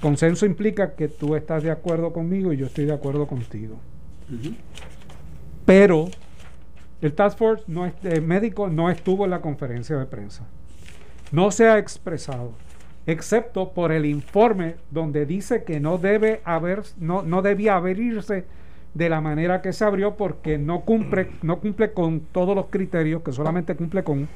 Consenso 0.00 0.46
implica 0.46 0.94
que 0.94 1.08
tú 1.08 1.36
estás 1.36 1.62
de 1.62 1.70
acuerdo 1.70 2.12
conmigo 2.12 2.52
y 2.52 2.56
yo 2.56 2.66
estoy 2.66 2.86
de 2.86 2.94
acuerdo 2.94 3.26
contigo. 3.26 3.76
Pero 5.64 6.08
el 7.00 7.12
Task 7.12 7.38
Force 7.38 7.64
no 7.68 7.90
el 8.02 8.22
médico 8.22 8.68
no 8.68 8.90
estuvo 8.90 9.24
en 9.24 9.30
la 9.30 9.40
conferencia 9.40 9.96
de 9.96 10.06
prensa. 10.06 10.44
No 11.30 11.50
se 11.50 11.68
ha 11.68 11.78
expresado, 11.78 12.52
excepto 13.06 13.72
por 13.72 13.92
el 13.92 14.06
informe 14.06 14.76
donde 14.90 15.26
dice 15.26 15.64
que 15.64 15.80
no 15.80 15.98
debe 15.98 16.40
haber, 16.44 16.82
no, 16.98 17.22
no 17.22 17.42
debía 17.42 17.76
abrirse 17.76 18.44
de 18.94 19.08
la 19.08 19.20
manera 19.20 19.62
que 19.62 19.72
se 19.72 19.84
abrió 19.84 20.16
porque 20.16 20.58
no 20.58 20.80
cumple, 20.80 21.30
no 21.42 21.58
cumple 21.60 21.92
con 21.92 22.20
todos 22.20 22.54
los 22.54 22.66
criterios, 22.66 23.22
que 23.22 23.32
solamente 23.32 23.74
cumple 23.74 24.04
con 24.04 24.28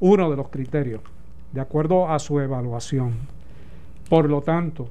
uno 0.00 0.30
de 0.30 0.36
los 0.36 0.48
criterios, 0.48 1.00
de 1.52 1.60
acuerdo 1.60 2.08
a 2.08 2.18
su 2.18 2.40
evaluación. 2.40 3.14
Por 4.08 4.28
lo 4.28 4.42
tanto, 4.42 4.88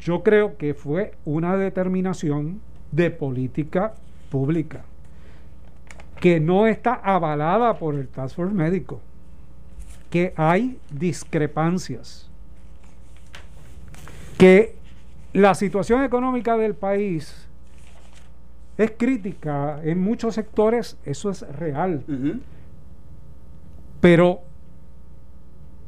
yo 0.00 0.22
creo 0.22 0.56
que 0.56 0.74
fue 0.74 1.14
una 1.24 1.56
determinación 1.56 2.60
de 2.92 3.10
política 3.10 3.94
pública 4.30 4.84
que 6.20 6.40
no 6.40 6.66
está 6.66 6.94
avalada 6.94 7.78
por 7.78 7.94
el 7.94 8.08
Task 8.08 8.36
Force 8.36 8.54
médico, 8.54 9.00
que 10.10 10.32
hay 10.36 10.78
discrepancias, 10.90 12.30
que 14.44 14.76
la 15.32 15.54
situación 15.54 16.04
económica 16.04 16.58
del 16.58 16.74
país 16.74 17.48
es 18.76 18.92
crítica 18.94 19.80
en 19.82 20.02
muchos 20.02 20.34
sectores, 20.34 20.98
eso 21.06 21.30
es 21.30 21.48
real. 21.56 22.04
Pero, 24.02 24.40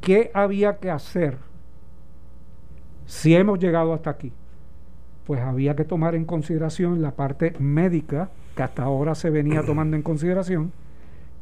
¿qué 0.01 0.31
había 0.33 0.79
que 0.79 0.91
hacer 0.91 1.37
si 3.05 3.37
hemos 3.37 3.59
llegado 3.59 3.93
hasta 3.93 4.09
aquí? 4.09 4.33
Pues 5.27 5.43
había 5.43 5.77
que 5.77 5.85
tomar 5.85 6.15
en 6.15 6.25
consideración 6.25 7.03
la 7.03 7.11
parte 7.11 7.53
médica 7.59 8.31
que 8.55 8.63
hasta 8.63 8.85
ahora 8.85 9.15
se 9.15 9.29
venía 9.29 9.63
tomando 9.67 9.99
en 9.99 10.03
consideración 10.03 10.73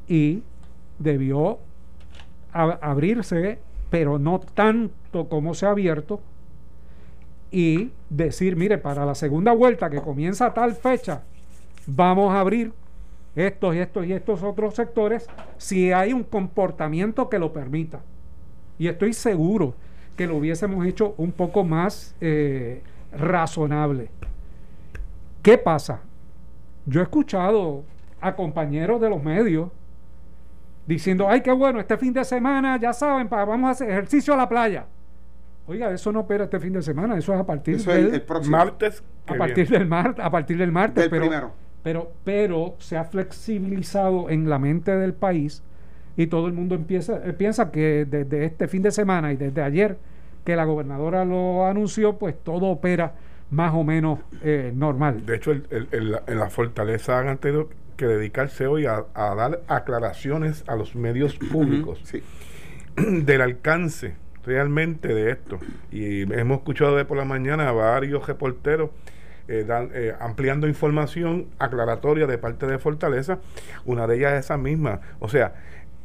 y 0.09 0.43
debió 0.99 1.61
abrirse, 2.53 3.61
pero 3.89 4.19
no 4.19 4.41
tanto 4.41 5.29
como 5.29 5.55
se 5.55 5.67
ha 5.67 5.71
abierto, 5.71 6.21
y 7.55 7.93
decir, 8.11 8.57
mire, 8.57 8.79
para 8.79 9.07
la 9.07 9.15
segunda 9.15 9.53
vuelta 9.53 9.89
que 9.89 10.01
comienza 10.03 10.47
a 10.47 10.55
tal 10.55 10.75
fecha, 10.75 11.23
vamos 11.87 12.35
a 12.35 12.41
abrir 12.41 12.73
estos 13.37 13.77
y 13.77 13.79
estos 13.79 14.07
y 14.07 14.13
estos 14.13 14.43
otros 14.43 14.75
sectores 14.75 15.29
si 15.57 15.93
hay 15.93 16.13
un 16.13 16.25
comportamiento 16.25 17.29
que 17.29 17.39
lo 17.39 17.53
permita. 17.53 18.01
Y 18.77 18.89
estoy 18.89 19.13
seguro 19.13 19.77
que 20.17 20.27
lo 20.27 20.37
hubiésemos 20.37 20.85
hecho 20.85 21.15
un 21.17 21.31
poco 21.31 21.63
más 21.63 22.17
eh, 22.21 22.83
razonable. 23.17 24.11
¿Qué 25.41 25.57
pasa? 25.57 26.01
Yo 26.87 27.03
he 27.03 27.05
escuchado 27.05 27.85
a 28.21 28.35
compañeros 28.35 29.01
de 29.01 29.11
los 29.11 29.23
medios 29.23 29.69
diciendo, 30.89 31.29
ay, 31.29 31.41
qué 31.41 31.53
bueno, 31.53 31.79
este 31.79 31.97
fin 31.99 32.13
de 32.13 32.25
semana, 32.25 32.81
ya 32.81 32.93
saben, 32.93 33.29
vamos 33.29 33.69
a 33.69 33.71
hacer 33.71 33.91
ejercicio 33.91 34.35
a 34.35 34.39
la 34.39 34.49
playa. 34.49 34.87
Oiga, 35.67 35.91
eso 35.91 36.13
no 36.13 36.21
opera 36.21 36.45
este 36.45 36.61
fin 36.61 36.73
de 36.75 36.83
semana, 36.83 37.17
eso 37.17 37.33
es 37.33 37.41
a 37.41 37.47
partir 37.47 37.79
del 37.79 38.23
martes. 38.49 39.03
A 39.27 39.35
partir 39.35 39.69
del 39.69 39.87
mar, 39.87 40.15
a 40.19 40.31
partir 40.31 40.59
del 40.59 40.71
martes, 40.71 41.09
pero, 41.09 41.53
pero, 41.83 42.13
pero 42.23 42.75
se 42.79 42.97
ha 42.99 43.05
flexibilizado 43.05 44.29
en 44.29 44.51
la 44.51 44.59
mente 44.59 44.95
del 44.95 45.15
país 45.15 45.63
y 46.17 46.27
todo 46.27 46.47
el 46.47 46.53
mundo 46.53 46.75
empieza, 46.75 47.27
eh, 47.27 47.33
piensa 47.33 47.71
que 47.71 48.07
desde 48.09 48.45
este 48.45 48.69
fin 48.69 48.83
de 48.83 48.91
semana 48.91 49.33
y 49.33 49.37
desde 49.37 49.63
ayer 49.63 49.97
que 50.45 50.55
la 50.55 50.65
gobernadora 50.65 51.25
lo 51.25 51.67
anunció, 51.67 52.19
pues 52.19 52.35
todo 52.43 52.67
opera 52.67 53.15
más 53.51 53.73
o 53.75 53.85
menos 53.85 54.19
eh, 54.43 54.71
normal. 54.75 55.25
De 55.25 55.37
hecho, 55.37 55.53
en 55.53 56.39
la 56.39 56.51
fortaleza 56.51 57.21
han 57.21 57.39
tenido 57.39 57.71
que 57.97 58.07
dedicarse 58.07 58.67
hoy 58.67 58.87
a, 58.87 59.05
dar 59.15 59.63
aclaraciones 59.69 60.65
a 60.67 60.77
los 60.77 60.95
medios 60.95 61.37
públicos 61.37 62.03
del 62.97 63.41
alcance 63.41 64.17
realmente 64.47 65.09
de 65.15 65.31
esto. 65.31 65.59
Y 65.91 66.23
hemos 66.33 66.59
escuchado 66.59 66.97
de 66.97 67.05
por 67.05 67.17
la 67.17 67.25
mañana 67.25 67.69
a 67.69 67.73
varios 67.73 68.27
reporteros 68.27 68.91
eh, 69.47 69.67
eh, 69.69 70.15
ampliando 70.21 70.67
información 70.67 71.49
aclaratoria 71.59 72.27
de 72.27 72.39
parte 72.39 72.67
de 72.67 72.79
Fortaleza. 72.79 73.39
Una 73.85 74.07
de 74.07 74.17
ellas 74.17 74.33
es 74.35 74.47
esa 74.47 74.57
misma. 74.57 75.01
O 75.21 75.29
sea, 75.29 75.55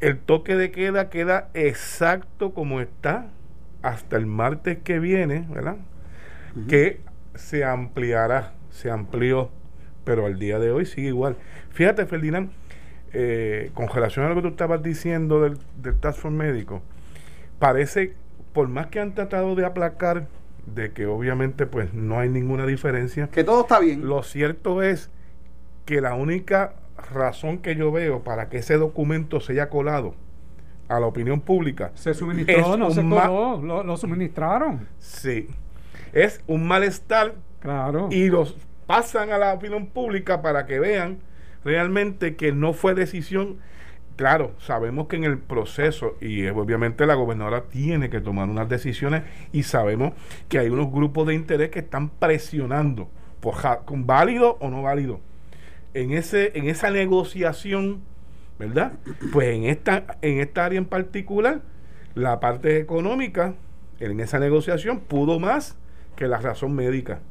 el 0.01 0.17
toque 0.19 0.55
de 0.55 0.71
queda 0.71 1.09
queda 1.09 1.49
exacto 1.53 2.53
como 2.53 2.81
está 2.81 3.27
hasta 3.81 4.17
el 4.17 4.25
martes 4.25 4.79
que 4.83 4.99
viene, 4.99 5.45
¿verdad? 5.49 5.77
Que 6.67 6.99
se 7.35 7.63
ampliará, 7.63 8.53
se 8.71 8.91
amplió, 8.91 9.51
pero 10.03 10.25
al 10.25 10.37
día 10.37 10.59
de 10.59 10.71
hoy 10.71 10.85
sigue 10.85 11.07
igual. 11.09 11.37
Fíjate, 11.71 12.05
Ferdinand, 12.05 12.49
eh, 13.13 13.71
con 13.73 13.87
relación 13.87 14.25
a 14.25 14.29
lo 14.29 14.35
que 14.35 14.41
tú 14.41 14.47
estabas 14.49 14.83
diciendo 14.83 15.41
del, 15.41 15.57
del 15.81 15.97
Task 15.97 16.19
Force 16.19 16.35
médico, 16.35 16.81
parece, 17.59 18.15
por 18.53 18.67
más 18.67 18.87
que 18.87 18.99
han 18.99 19.13
tratado 19.13 19.55
de 19.55 19.65
aplacar 19.65 20.27
de 20.65 20.91
que 20.91 21.05
obviamente 21.05 21.65
pues 21.65 21.93
no 21.93 22.19
hay 22.19 22.29
ninguna 22.29 22.65
diferencia. 22.65 23.27
Que 23.27 23.43
todo 23.43 23.61
está 23.61 23.79
bien. 23.79 24.07
Lo 24.07 24.23
cierto 24.23 24.81
es 24.81 25.09
que 25.85 26.01
la 26.01 26.13
única 26.13 26.73
razón 27.13 27.59
que 27.59 27.75
yo 27.75 27.91
veo 27.91 28.23
para 28.23 28.49
que 28.49 28.57
ese 28.57 28.77
documento 28.77 29.39
se 29.39 29.53
haya 29.53 29.69
colado 29.69 30.15
a 30.87 30.99
la 30.99 31.05
opinión 31.05 31.41
pública. 31.41 31.91
Se 31.93 32.13
suministró, 32.13 32.75
no 32.75 32.91
se 32.91 33.01
coló, 33.01 33.61
lo, 33.61 33.97
suministraron. 33.97 34.87
Sí. 34.97 35.47
Es 36.13 36.41
un 36.47 36.67
malestar. 36.67 37.35
Claro. 37.59 38.09
Y 38.11 38.29
los 38.29 38.57
pasan 38.87 39.31
a 39.31 39.37
la 39.37 39.53
opinión 39.53 39.87
pública 39.87 40.41
para 40.41 40.65
que 40.65 40.79
vean 40.79 41.19
realmente 41.63 42.35
que 42.35 42.51
no 42.51 42.73
fue 42.73 42.95
decisión. 42.95 43.57
Claro, 44.19 44.51
sabemos 44.59 45.07
que 45.07 45.15
en 45.15 45.23
el 45.23 45.37
proceso, 45.37 46.17
y 46.19 46.45
obviamente 46.47 47.05
la 47.05 47.13
gobernadora 47.13 47.69
tiene 47.69 48.09
que 48.09 48.19
tomar 48.19 48.49
unas 48.49 48.67
decisiones, 48.67 49.23
y 49.53 49.63
sabemos 49.63 50.11
que 50.49 50.59
hay 50.59 50.67
unos 50.67 50.91
grupos 50.91 51.25
de 51.25 51.35
interés 51.35 51.69
que 51.69 51.79
están 51.79 52.09
presionando, 52.09 53.07
con 53.85 54.05
válido 54.05 54.57
o 54.59 54.69
no 54.69 54.81
válido, 54.81 55.21
en, 55.93 56.11
ese, 56.11 56.51
en 56.55 56.67
esa 56.67 56.91
negociación, 56.91 58.01
¿verdad? 58.59 58.91
Pues 59.31 59.55
en 59.55 59.63
esta, 59.63 60.17
en 60.21 60.41
esta 60.41 60.65
área 60.65 60.79
en 60.79 60.85
particular, 60.87 61.61
la 62.13 62.41
parte 62.41 62.77
económica, 62.77 63.53
en 64.01 64.19
esa 64.19 64.37
negociación, 64.37 64.99
pudo 64.99 65.39
más 65.39 65.77
que 66.17 66.27
la 66.27 66.39
razón 66.39 66.75
médica, 66.75 67.21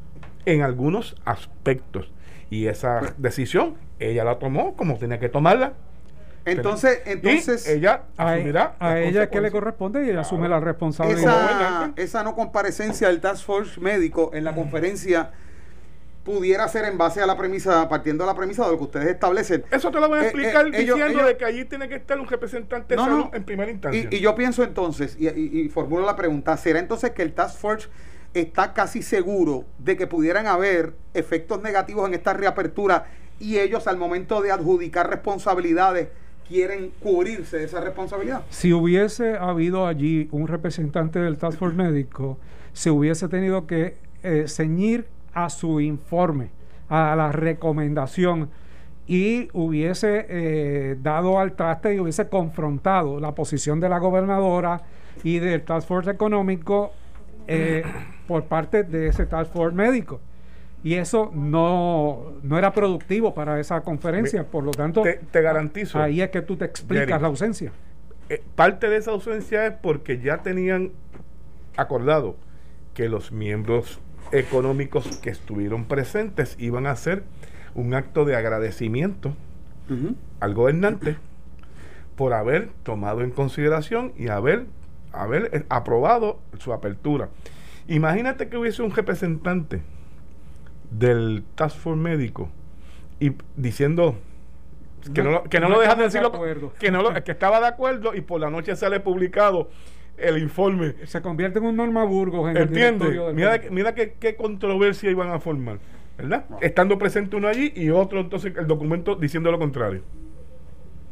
en 0.46 0.62
algunos 0.62 1.16
aspectos. 1.26 2.10
Y 2.48 2.68
esa 2.68 3.14
decisión 3.18 3.74
ella 3.98 4.24
la 4.24 4.38
tomó 4.38 4.74
como 4.74 4.96
tenía 4.96 5.18
que 5.18 5.28
tomarla. 5.28 5.74
Entonces, 6.50 7.02
entonces 7.06 7.68
ella 7.68 8.02
asumirá 8.16 8.76
a, 8.78 8.98
ella 8.98 9.28
que 9.28 9.40
le 9.40 9.50
corresponde 9.50 10.04
y 10.04 10.10
ella 10.10 10.20
asume 10.20 10.48
la 10.48 10.60
responsabilidad. 10.60 11.90
Esa, 11.90 11.92
esa 11.96 12.22
no 12.22 12.34
comparecencia 12.34 13.08
del 13.08 13.20
Task 13.20 13.44
Force 13.44 13.80
médico 13.80 14.30
en 14.34 14.44
la 14.44 14.54
conferencia 14.54 15.30
pudiera 16.28 16.68
ser 16.68 16.84
en 16.84 16.98
base 16.98 17.22
a 17.22 17.26
la 17.26 17.38
premisa, 17.38 17.88
partiendo 17.88 18.24
de 18.24 18.28
la 18.30 18.36
premisa 18.36 18.62
de 18.66 18.72
lo 18.72 18.76
que 18.76 18.84
ustedes 18.84 19.08
establecen. 19.08 19.64
Eso 19.70 19.90
te 19.90 19.98
lo 19.98 20.08
voy 20.08 20.18
a 20.18 20.22
eh, 20.22 20.24
explicar 20.26 20.66
eh, 20.66 20.78
diciendo 20.78 21.24
de 21.24 21.38
que 21.38 21.44
allí 21.46 21.64
tiene 21.64 21.88
que 21.88 21.94
estar 21.94 22.20
un 22.20 22.26
representante 22.26 22.94
de 22.94 23.00
salud 23.00 23.26
en 23.32 23.44
primera 23.44 23.70
instancia. 23.70 24.08
Y, 24.10 24.20
yo 24.20 24.34
pienso 24.34 24.62
entonces, 24.62 25.16
y, 25.18 25.68
formulo 25.70 26.04
la 26.04 26.16
pregunta, 26.16 26.54
¿será 26.58 26.80
entonces 26.80 27.12
que 27.12 27.22
el 27.22 27.32
Task 27.32 27.58
Force 27.58 27.88
está 28.34 28.74
casi 28.74 29.00
seguro 29.00 29.64
de 29.78 29.96
que 29.96 30.06
pudieran 30.06 30.46
haber 30.46 30.92
efectos 31.14 31.62
negativos 31.62 32.06
en 32.06 32.12
esta 32.12 32.34
reapertura 32.34 33.06
y 33.40 33.58
ellos 33.58 33.86
al 33.86 33.96
momento 33.96 34.42
de 34.42 34.52
adjudicar 34.52 35.08
responsabilidades 35.08 36.08
quieren 36.48 36.90
cubrirse 37.00 37.58
de 37.58 37.64
esa 37.64 37.80
responsabilidad? 37.80 38.42
Si 38.50 38.72
hubiese 38.72 39.36
habido 39.36 39.86
allí 39.86 40.28
un 40.32 40.48
representante 40.48 41.18
del 41.18 41.36
Task 41.36 41.58
Force 41.58 41.76
médico, 41.76 42.38
se 42.72 42.90
hubiese 42.90 43.28
tenido 43.28 43.66
que 43.66 43.96
eh, 44.22 44.44
ceñir 44.48 45.06
a 45.34 45.50
su 45.50 45.80
informe, 45.80 46.50
a 46.88 47.14
la 47.16 47.30
recomendación 47.32 48.50
y 49.06 49.48
hubiese 49.52 50.26
eh, 50.28 50.96
dado 51.00 51.38
al 51.38 51.52
traste 51.52 51.94
y 51.94 52.00
hubiese 52.00 52.28
confrontado 52.28 53.20
la 53.20 53.34
posición 53.34 53.80
de 53.80 53.88
la 53.88 53.98
gobernadora 53.98 54.82
y 55.22 55.38
del 55.38 55.62
Task 55.62 55.88
Force 55.88 56.10
económico 56.10 56.92
eh, 57.46 57.82
por 58.26 58.44
parte 58.44 58.82
de 58.82 59.08
ese 59.08 59.26
Task 59.26 59.52
Force 59.52 59.74
médico. 59.74 60.20
Y 60.82 60.94
eso 60.94 61.30
no, 61.34 62.34
no 62.42 62.58
era 62.58 62.72
productivo 62.72 63.34
para 63.34 63.58
esa 63.58 63.80
conferencia, 63.80 64.44
por 64.44 64.62
lo 64.62 64.70
tanto, 64.70 65.02
te, 65.02 65.42
garantizo. 65.42 66.00
Ahí 66.00 66.20
es 66.20 66.30
que 66.30 66.42
tú 66.42 66.56
te 66.56 66.64
explicas 66.64 67.20
la 67.20 67.28
ausencia. 67.28 67.72
Eh, 68.28 68.42
parte 68.54 68.88
de 68.88 68.96
esa 68.96 69.10
ausencia 69.10 69.66
es 69.66 69.74
porque 69.74 70.20
ya 70.20 70.38
tenían 70.38 70.92
acordado 71.76 72.36
que 72.94 73.08
los 73.08 73.32
miembros 73.32 74.00
económicos 74.32 75.18
que 75.18 75.30
estuvieron 75.30 75.86
presentes 75.86 76.56
iban 76.58 76.86
a 76.86 76.92
hacer 76.92 77.24
un 77.74 77.94
acto 77.94 78.24
de 78.24 78.36
agradecimiento 78.36 79.34
al 80.40 80.52
gobernante 80.52 81.16
por 82.14 82.34
haber 82.34 82.68
tomado 82.82 83.22
en 83.22 83.30
consideración 83.30 84.12
y 84.18 84.28
haber, 84.28 84.66
haber 85.12 85.50
eh, 85.52 85.64
aprobado 85.70 86.40
su 86.58 86.72
apertura. 86.74 87.30
Imagínate 87.86 88.48
que 88.48 88.58
hubiese 88.58 88.82
un 88.82 88.90
representante 88.90 89.80
del 90.90 91.44
Task 91.54 91.76
Force 91.78 92.00
médico 92.00 92.50
y 93.20 93.32
diciendo 93.56 94.16
que 95.14 95.22
no, 95.22 95.44
que 95.44 95.60
no, 95.60 95.68
lo 95.68 95.80
dejan 95.80 95.98
de 95.98 96.04
decirlo, 96.04 96.32
que, 96.78 96.90
no 96.90 97.14
que 97.24 97.32
estaba 97.32 97.60
de 97.60 97.66
acuerdo 97.66 98.14
y 98.14 98.20
por 98.20 98.40
la 98.40 98.50
noche 98.50 98.74
sale 98.76 99.00
publicado 99.00 99.70
el 100.16 100.38
informe. 100.38 100.94
Se 101.04 101.22
convierte 101.22 101.58
en 101.58 101.66
un 101.66 101.76
Norma 101.76 102.04
Burgos 102.04 102.50
en 102.50 102.56
el 102.56 103.34
Mira, 103.34 103.60
mira 103.70 103.94
qué, 103.94 104.14
qué, 104.18 104.36
controversia 104.36 105.10
iban 105.10 105.30
a 105.30 105.38
formar, 105.38 105.78
¿verdad? 106.16 106.44
Estando 106.60 106.98
presente 106.98 107.36
uno 107.36 107.48
allí 107.48 107.72
y 107.74 107.90
otro 107.90 108.20
entonces 108.20 108.54
el 108.56 108.66
documento 108.66 109.14
diciendo 109.14 109.50
lo 109.50 109.58
contrario. 109.58 110.02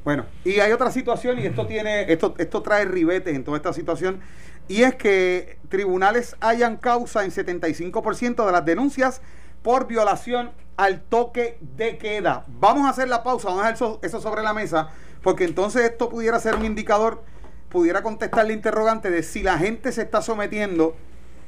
Bueno, 0.04 0.24
y 0.44 0.60
hay 0.60 0.70
otra 0.72 0.90
situación 0.90 1.38
y 1.40 1.46
esto 1.46 1.66
tiene 1.66 2.12
esto 2.12 2.34
esto 2.38 2.62
trae 2.62 2.84
ribetes 2.84 3.34
en 3.34 3.42
toda 3.42 3.56
esta 3.56 3.72
situación 3.72 4.20
y 4.68 4.82
es 4.82 4.94
que 4.94 5.58
tribunales 5.68 6.36
hayan 6.40 6.76
causa 6.76 7.24
en 7.24 7.30
75% 7.30 8.46
de 8.46 8.52
las 8.52 8.64
denuncias 8.64 9.20
por 9.66 9.88
violación 9.88 10.52
al 10.76 11.00
toque 11.00 11.58
de 11.60 11.98
queda. 11.98 12.44
Vamos 12.46 12.86
a 12.86 12.90
hacer 12.90 13.08
la 13.08 13.24
pausa, 13.24 13.48
vamos 13.48 13.64
a 13.64 13.72
dejar 13.72 13.98
eso, 14.00 14.20
sobre 14.20 14.44
la 14.44 14.52
mesa, 14.52 14.90
porque 15.24 15.42
entonces 15.42 15.82
esto 15.90 16.08
pudiera 16.08 16.38
ser 16.38 16.54
un 16.54 16.64
indicador, 16.64 17.24
pudiera 17.68 18.00
contestar 18.04 18.46
el 18.46 18.52
interrogante 18.52 19.10
de 19.10 19.24
si 19.24 19.42
la 19.42 19.58
gente 19.58 19.90
se 19.90 20.02
está 20.02 20.22
sometiendo 20.22 20.94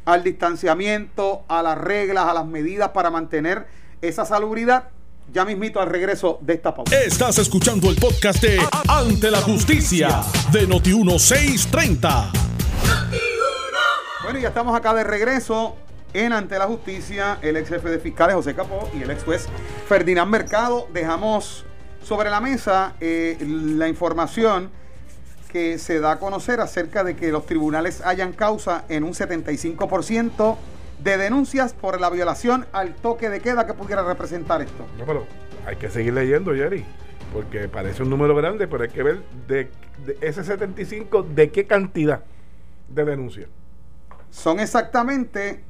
al 0.05 0.25
distanciamiento, 0.25 1.45
a 1.47 1.63
las 1.63 1.79
reglas, 1.79 2.27
a 2.27 2.35
las 2.35 2.45
medidas 2.45 2.89
para 2.89 3.09
mantener 3.09 3.69
esa 4.03 4.25
salubridad. 4.25 4.89
Ya 5.33 5.45
mismito 5.45 5.81
al 5.81 5.89
regreso 5.89 6.41
de 6.41 6.55
esta 6.55 6.75
pausa. 6.75 6.99
Estás 6.99 7.39
escuchando 7.39 7.89
el 7.89 7.95
podcast 7.95 8.43
de 8.43 8.59
Ante 8.89 9.31
la 9.31 9.43
Justicia 9.43 10.23
de 10.51 10.67
Noti1630. 10.67 12.33
Bueno, 14.25 14.41
ya 14.41 14.49
estamos 14.49 14.77
acá 14.77 14.93
de 14.93 15.05
regreso 15.05 15.77
en 16.13 16.33
ante 16.33 16.59
la 16.59 16.67
justicia 16.67 17.39
el 17.43 17.57
ex 17.57 17.69
jefe 17.69 17.89
de 17.89 17.99
fiscales 17.99 18.37
José 18.37 18.55
Capó 18.55 18.89
y 18.95 19.03
el 19.03 19.11
ex 19.11 19.25
juez 19.25 19.49
Ferdinand 19.87 20.31
Mercado. 20.31 20.89
Dejamos 20.93 21.65
sobre 22.03 22.31
la 22.31 22.41
mesa 22.41 22.95
eh, 23.01 23.37
la 23.41 23.89
información 23.89 24.71
que 25.51 25.79
se 25.79 26.01
da 26.01 26.13
a 26.13 26.19
conocer 26.19 26.61
acerca 26.61 27.05
de 27.05 27.17
que 27.17 27.33
los 27.33 27.47
tribunales 27.47 28.03
hayan 28.03 28.33
causa 28.33 28.85
en 28.89 29.05
un 29.05 29.13
75% 29.13 30.57
de 31.03 31.17
denuncias 31.17 31.73
por 31.73 32.01
la 32.01 32.11
violación 32.11 32.67
al 32.73 32.95
toque 32.95 33.31
de 33.31 33.41
queda 33.41 33.67
que 33.67 33.75
pudiera 33.75 34.03
representar 34.03 34.63
esto. 34.63 34.85
No, 34.99 35.07
pero 35.07 35.27
hay 35.67 35.77
que 35.77 35.91
seguir 35.91 36.13
leyendo, 36.13 36.55
Jerry, 36.55 36.85
porque 37.33 37.69
parece 37.69 38.03
un 38.03 38.11
número 38.11 38.35
grande, 38.35 38.69
pero 38.69 38.83
hay 38.83 38.91
que 38.91 39.03
ver 39.03 39.23
de, 39.47 39.71
de 40.05 40.19
ese 40.21 40.45
75 40.45 41.23
de 41.23 41.51
qué 41.51 41.67
cantidad 41.67 42.23
de 42.89 43.05
denuncias. 43.05 43.49
Son 44.31 44.61
exactamente 44.61 45.63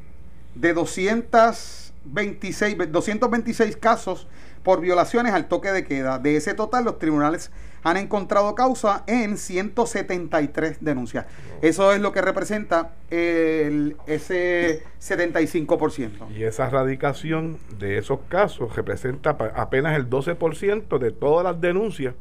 de 0.55 0.75
226, 0.75 2.77
226 2.91 3.77
casos 3.77 4.27
por 4.63 4.81
violaciones 4.81 5.33
al 5.33 5.49
toque 5.49 5.73
de 5.73 5.85
queda. 5.85 6.19
De 6.19 6.37
ese 6.37 6.55
total, 6.55 6.85
los 6.85 6.99
tribunales 6.99 7.51
han 7.83 7.97
encontrado 7.97 8.55
causa 8.55 9.05
en 9.07 9.37
173 9.37 10.79
denuncias. 10.81 11.27
Eso 11.63 11.93
es 11.93 12.01
lo 12.01 12.13
que 12.13 12.21
representa 12.21 12.93
el, 13.11 13.97
ese 14.07 14.83
75%. 15.01 16.31
Y 16.37 16.45
esa 16.45 16.69
radicación 16.69 17.59
de 17.79 17.99
esos 17.99 18.21
casos 18.29 18.75
representa 18.77 19.31
apenas 19.55 19.97
el 19.97 20.11
12% 20.11 20.99
de 20.99 21.11
todas 21.13 21.45
las 21.45 21.61
denuncias 21.61 22.15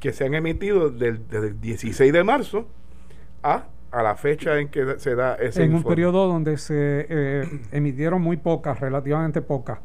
que 0.00 0.12
se 0.12 0.26
han 0.26 0.34
emitido 0.34 0.90
desde 0.90 1.38
el 1.38 1.60
16 1.60 2.12
de 2.12 2.24
marzo 2.24 2.66
a 3.42 3.66
a 3.92 4.02
la 4.02 4.16
fecha 4.16 4.58
en 4.58 4.68
que 4.68 4.98
se 4.98 5.14
da 5.14 5.34
ese 5.34 5.64
En 5.64 5.74
un 5.74 5.84
periodo 5.84 6.26
donde 6.26 6.56
se 6.56 7.06
eh, 7.08 7.60
emitieron 7.72 8.22
muy 8.22 8.38
pocas, 8.38 8.80
relativamente 8.80 9.42
pocas, 9.42 9.78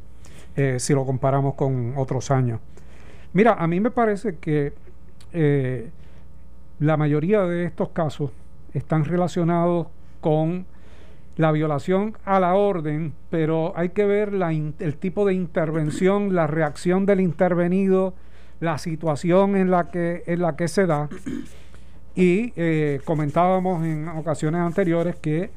eh, 0.56 0.78
si 0.80 0.94
lo 0.94 1.06
comparamos 1.06 1.56
con 1.56 1.94
otros 1.98 2.32
años. 2.32 2.62
Mira, 3.34 3.54
a 3.54 3.68
mí 3.68 3.80
me 3.82 3.92
parece 3.92 4.38
que 4.38 4.74
eh, 5.34 5.90
la 6.80 6.96
mayoría 6.96 7.42
de 7.44 7.66
estos 7.66 7.90
casos 7.90 8.32
están 8.74 9.04
relacionados 9.04 9.88
con 10.22 10.66
la 11.36 11.52
violación 11.52 12.18
a 12.24 12.40
la 12.40 12.56
orden, 12.56 13.14
pero 13.30 13.74
hay 13.76 13.90
que 13.90 14.06
ver 14.06 14.34
la 14.34 14.52
el 14.52 14.96
tipo 14.98 15.26
de 15.26 15.34
intervención, 15.34 16.34
la 16.34 16.48
reacción 16.48 17.06
del 17.06 17.20
intervenido, 17.20 18.14
la 18.60 18.78
situación 18.78 19.56
en 19.56 19.70
la 19.70 19.92
que, 19.92 20.24
en 20.26 20.42
la 20.42 20.56
que 20.56 20.68
se 20.68 20.88
da 20.88 21.10
y 22.18 22.52
eh, 22.56 23.00
comentábamos 23.06 23.86
en 23.86 24.08
ocasiones 24.08 24.60
anteriores 24.62 25.16
que 25.18 25.52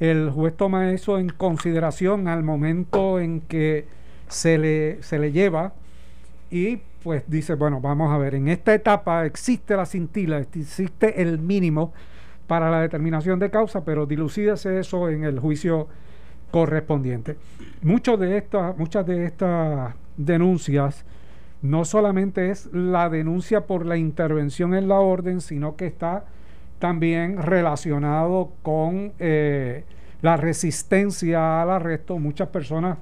el 0.00 0.28
juez 0.30 0.56
toma 0.56 0.90
eso 0.90 1.20
en 1.20 1.28
consideración 1.28 2.26
al 2.26 2.42
momento 2.42 3.20
en 3.20 3.40
que 3.42 3.86
se 4.26 4.58
le, 4.58 5.00
se 5.04 5.20
le 5.20 5.30
lleva 5.30 5.72
y 6.50 6.80
pues 7.04 7.22
dice, 7.28 7.54
bueno, 7.54 7.80
vamos 7.80 8.12
a 8.12 8.18
ver, 8.18 8.34
en 8.34 8.48
esta 8.48 8.74
etapa 8.74 9.24
existe 9.24 9.76
la 9.76 9.86
cintila, 9.86 10.38
existe 10.38 11.22
el 11.22 11.38
mínimo 11.38 11.92
para 12.48 12.70
la 12.70 12.80
determinación 12.80 13.38
de 13.38 13.48
causa, 13.48 13.84
pero 13.84 14.04
dilucídase 14.04 14.80
eso 14.80 15.08
en 15.08 15.22
el 15.22 15.38
juicio 15.38 15.86
correspondiente. 16.50 17.36
Muchos 17.82 18.18
de 18.18 18.36
estas, 18.36 18.76
muchas 18.76 19.06
de 19.06 19.26
estas 19.26 19.94
denuncias 20.16 21.04
no 21.62 21.84
solamente 21.84 22.50
es 22.50 22.72
la 22.72 23.08
denuncia 23.08 23.66
por 23.66 23.84
la 23.86 23.96
intervención 23.96 24.74
en 24.74 24.88
la 24.88 25.00
orden, 25.00 25.40
sino 25.40 25.76
que 25.76 25.86
está 25.86 26.24
también 26.78 27.42
relacionado 27.42 28.52
con 28.62 29.12
eh, 29.18 29.84
la 30.22 30.36
resistencia 30.36 31.62
al 31.62 31.70
arresto. 31.70 32.18
Muchas 32.18 32.48
personas 32.48 32.98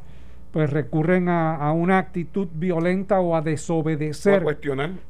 pues 0.52 0.70
recurren 0.70 1.28
a, 1.28 1.72
una 1.72 1.98
actitud 1.98 2.48
violenta 2.52 3.20
o 3.20 3.36
a 3.36 3.42
desobedecer 3.42 4.42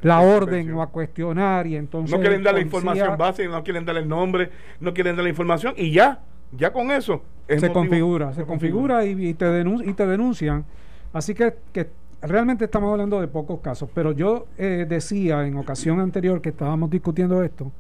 la 0.03 0.21
orden 0.21 0.75
o 0.75 0.83
a 0.83 0.89
cuestionar 0.89 1.67
y 1.67 1.77
entonces 1.77 2.15
no 2.15 2.21
quieren 2.21 2.43
dar 2.43 2.55
la 2.55 2.61
información 2.61 3.17
básica, 3.17 3.49
no 3.49 3.63
quieren 3.63 3.85
dar 3.85 3.97
el 3.97 4.09
nombre, 4.09 4.51
no 4.81 4.93
quieren 4.93 5.15
dar 5.15 5.23
la 5.23 5.31
información 5.31 5.75
y 5.77 5.93
ya, 5.93 6.21
ya 6.51 6.73
con 6.73 6.91
eso 6.91 7.23
se 7.57 7.73
configura, 7.73 8.33
se, 8.35 8.45
configura, 8.45 9.05
y, 9.07 9.15
te 9.35 9.65
y 9.85 9.93
te 9.95 10.07
denuncian. 10.07 10.65
Así 11.13 11.35
que, 11.35 11.55
que 11.73 11.89
realmente 12.23 12.65
estamos 12.65 12.91
hablando 12.91 13.21
de 13.21 13.29
pocos 13.29 13.61
casos, 13.61 13.89
pero 13.95 14.13
yo 14.13 14.47
eh, 14.57 14.87
decía 14.89 15.47
en 15.47 15.57
ocasión 15.57 16.01
anterior 16.01 16.41
que 16.41 16.51
estábamos 16.51 16.91
discutiendo 16.91 17.43
esto, 17.43 17.71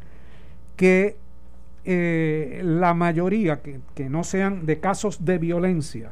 que 0.77 1.17
eh, 1.85 2.61
la 2.65 2.95
mayoría, 2.95 3.61
que, 3.61 4.09
no 4.09 4.23
sean 4.25 4.67
de 4.67 4.79
casos 4.79 5.25
de 5.25 5.39
violencia, 5.39 6.11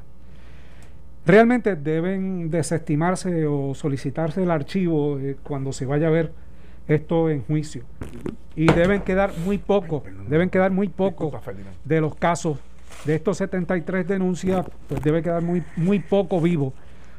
realmente 1.25 1.77
deben 1.77 2.51
desestimarse 2.51 3.47
o 3.47 3.75
solicitarse 3.75 4.43
el 4.43 4.51
archivo 4.51 5.19
eh, 5.19 5.37
cuando 5.43 5.73
se 5.73 5.87
vaya 5.87 6.09
a 6.09 6.11
ver 6.11 6.33
esto 6.89 7.31
en 7.31 7.43
juicio. 7.43 7.83
Y 8.57 8.73
deben 8.73 9.03
quedar 9.03 9.33
muy 9.45 9.59
pocos, 9.59 10.03
deben 10.29 10.51
quedar 10.51 10.71
muy 10.71 10.89
pocos 10.89 11.35
de 11.85 12.01
los 12.01 12.15
casos. 12.15 12.59
De 13.05 13.15
estos 13.15 13.37
73 13.37 14.09
denuncias, 14.09 14.65
pues 14.89 15.03
debe 15.03 15.23
quedar 15.23 15.43
muy, 15.43 15.63
muy 15.77 16.01
poco 16.01 16.41
vivo 16.41 16.73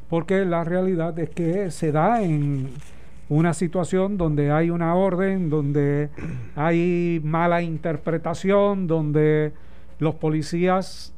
porque 0.08 0.44
la 0.44 0.64
realidad 0.64 1.18
es 1.18 1.30
que 1.30 1.70
se 1.70 1.92
da 1.92 2.22
en 2.22 2.70
una 3.28 3.52
situación 3.52 4.16
donde 4.16 4.50
hay 4.50 4.70
una 4.70 4.94
orden, 4.94 5.50
donde 5.50 6.08
hay 6.56 7.20
mala 7.22 7.60
interpretación, 7.60 8.86
donde 8.86 9.52
los 9.98 10.14
policías 10.14 11.12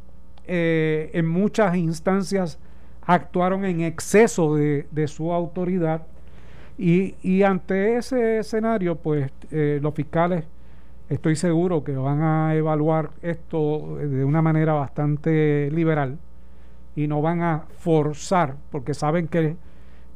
eh, 0.47 1.11
en 1.15 1.29
muchas 1.29 1.77
instancias 1.77 2.59
actuaron 3.03 3.65
en 3.65 3.81
exceso 3.83 4.57
de, 4.57 5.07
su 5.07 5.33
autoridad. 5.33 6.07
Y, 6.77 7.43
ante 7.43 7.97
ese 7.97 8.39
escenario, 8.39 8.97
pues 8.97 9.31
eh, 9.51 9.79
los 9.83 9.95
fiscales 9.95 10.45
estoy 11.11 11.37
seguro 11.37 11.85
que 11.85 11.95
van 11.95 12.23
a 12.23 12.55
evaluar 12.55 13.11
esto 13.21 13.99
de 13.99 14.25
una 14.25 14.41
manera 14.41 14.73
bastante 14.73 15.71
liberal 15.73 16.19
y 16.97 17.07
no 17.07 17.23
van 17.23 17.43
a 17.43 17.67
forzar, 17.79 18.57
porque 18.71 18.95
saben 18.95 19.29
que 19.29 19.57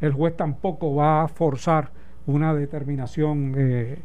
el 0.00 0.12
juez 0.12 0.37
tampoco 0.37 0.94
va 0.94 1.22
a 1.22 1.28
forzar 1.28 1.90
una 2.26 2.54
determinación 2.54 3.54
eh, 3.56 3.98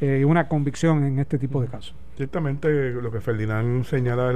eh, 0.00 0.18
y 0.20 0.24
una 0.24 0.48
convicción 0.48 1.04
en 1.04 1.18
este 1.18 1.38
tipo 1.38 1.60
de 1.60 1.68
casos. 1.68 1.94
Ciertamente 2.16 2.90
lo 2.92 3.10
que 3.10 3.20
Ferdinand 3.20 3.84
señala 3.84 4.32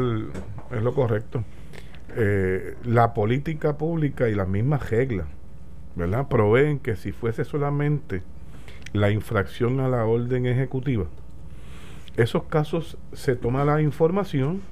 es 0.71 0.83
lo 0.83 0.95
correcto. 0.95 1.45
Eh, 2.17 2.77
la 2.85 3.13
política 3.13 3.77
pública 3.77 4.29
y 4.29 4.35
las 4.35 4.49
mismas 4.49 4.89
reglas, 4.89 5.27
¿verdad? 5.95 6.29
Proveen 6.29 6.79
que 6.79 6.97
si 6.97 7.13
fuese 7.13 7.45
solamente 7.45 8.23
la 8.93 9.11
infracción 9.11 9.81
a 9.81 9.89
la 9.89 10.07
orden 10.07 10.47
ejecutiva, 10.47 11.07
esos 12.17 12.45
casos 12.45 12.97
se 13.13 13.37
toma 13.37 13.65
la 13.67 13.83
información, 13.83 14.63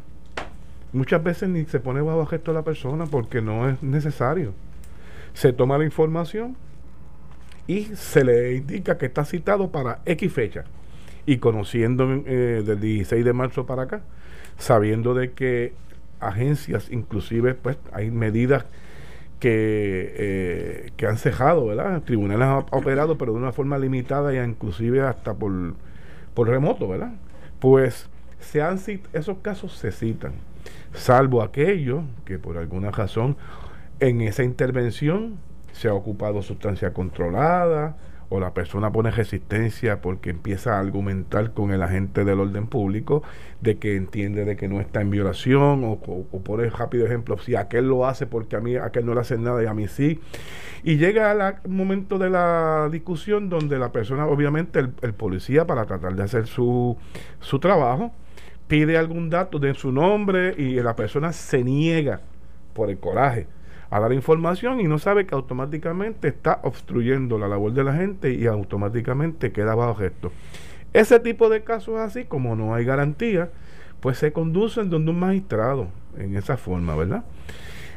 muchas 0.94 1.22
veces 1.22 1.48
ni 1.48 1.64
se 1.64 1.80
pone 1.80 2.00
bajo 2.00 2.24
gesto 2.26 2.50
a 2.52 2.54
la 2.54 2.62
persona 2.62 3.06
porque 3.06 3.42
no 3.42 3.68
es 3.68 3.82
necesario. 3.82 4.52
Se 5.34 5.52
toma 5.52 5.76
la 5.76 5.84
información 5.84 6.56
y 7.66 7.84
se 7.96 8.24
le 8.24 8.54
indica 8.54 8.96
que 8.96 9.06
está 9.06 9.24
citado 9.24 9.70
para 9.70 10.00
X 10.06 10.32
fecha. 10.32 10.64
Y 11.26 11.38
conociendo 11.38 12.22
eh, 12.26 12.62
del 12.64 12.80
16 12.80 13.24
de 13.24 13.32
marzo 13.32 13.66
para 13.66 13.82
acá, 13.82 14.02
sabiendo 14.58 15.14
de 15.14 15.32
que 15.32 15.72
agencias, 16.20 16.90
inclusive, 16.90 17.54
pues 17.54 17.76
hay 17.92 18.10
medidas 18.10 18.64
que, 19.40 20.14
eh, 20.16 20.90
que 20.96 21.06
han 21.06 21.18
cejado, 21.18 21.66
¿verdad? 21.66 22.02
Tribunales 22.02 22.46
han 22.46 22.64
operado, 22.70 23.18
pero 23.18 23.32
de 23.32 23.38
una 23.38 23.52
forma 23.52 23.78
limitada 23.78 24.34
y 24.34 24.38
inclusive 24.38 25.02
hasta 25.02 25.34
por, 25.34 25.52
por 26.34 26.48
remoto, 26.48 26.88
¿verdad? 26.88 27.12
Pues 27.58 28.08
se 28.40 28.62
han 28.62 28.78
esos 29.12 29.38
casos 29.38 29.72
se 29.76 29.90
citan, 29.90 30.32
salvo 30.94 31.42
aquellos 31.42 32.04
que 32.24 32.38
por 32.38 32.56
alguna 32.56 32.90
razón 32.90 33.36
en 34.00 34.20
esa 34.22 34.42
intervención 34.42 35.36
se 35.72 35.88
ha 35.88 35.94
ocupado 35.94 36.40
sustancia 36.42 36.92
controlada, 36.92 37.96
o 38.28 38.40
la 38.40 38.54
persona 38.54 38.90
pone 38.90 39.10
resistencia 39.10 40.00
porque 40.00 40.30
empieza 40.30 40.76
a 40.76 40.80
argumentar 40.80 41.52
con 41.52 41.72
el 41.72 41.82
agente 41.82 42.24
del 42.24 42.40
orden 42.40 42.66
público 42.66 43.22
de 43.60 43.78
que 43.78 43.96
entiende 43.96 44.44
de 44.44 44.56
que 44.56 44.68
no 44.68 44.80
está 44.80 45.00
en 45.00 45.10
violación 45.10 45.84
o, 45.84 45.98
por 45.98 46.60
el 46.60 46.72
rápido 46.72 47.06
ejemplo 47.06 47.38
si 47.38 47.54
aquel 47.54 47.88
lo 47.88 48.06
hace 48.06 48.26
porque 48.26 48.56
a 48.56 48.60
mí 48.60 48.76
aquel 48.76 49.06
no 49.06 49.14
le 49.14 49.20
hace 49.20 49.38
nada 49.38 49.62
y 49.62 49.66
a 49.66 49.74
mí 49.74 49.88
sí. 49.88 50.20
Y 50.82 50.96
llega 50.96 51.30
al 51.30 51.60
momento 51.68 52.18
de 52.18 52.30
la 52.30 52.88
discusión 52.90 53.48
donde 53.48 53.78
la 53.78 53.92
persona 53.92 54.26
obviamente 54.26 54.80
el, 54.80 54.92
el 55.02 55.14
policía 55.14 55.66
para 55.66 55.84
tratar 55.84 56.14
de 56.14 56.22
hacer 56.22 56.46
su, 56.46 56.96
su 57.40 57.58
trabajo 57.58 58.12
pide 58.68 58.96
algún 58.96 59.30
dato 59.30 59.58
de 59.58 59.74
su 59.74 59.92
nombre 59.92 60.54
y 60.56 60.74
la 60.80 60.96
persona 60.96 61.32
se 61.32 61.62
niega 61.62 62.20
por 62.72 62.90
el 62.90 62.98
coraje 62.98 63.46
a 63.90 64.00
dar 64.00 64.12
información 64.12 64.80
y 64.80 64.84
no 64.84 64.98
sabe 64.98 65.26
que 65.26 65.34
automáticamente 65.34 66.28
está 66.28 66.60
obstruyendo 66.62 67.38
la 67.38 67.46
labor 67.46 67.72
de 67.72 67.84
la 67.84 67.94
gente 67.94 68.32
y 68.32 68.46
automáticamente 68.46 69.52
queda 69.52 69.74
bajo 69.74 69.94
gesto. 69.96 70.32
Ese 70.92 71.20
tipo 71.20 71.48
de 71.48 71.62
casos 71.62 72.00
así, 72.00 72.24
como 72.24 72.56
no 72.56 72.74
hay 72.74 72.84
garantía, 72.84 73.50
pues 74.00 74.18
se 74.18 74.32
conducen 74.32 74.90
donde 74.90 75.10
un 75.10 75.20
magistrado 75.20 75.88
en 76.18 76.36
esa 76.36 76.56
forma, 76.56 76.96
¿verdad? 76.96 77.24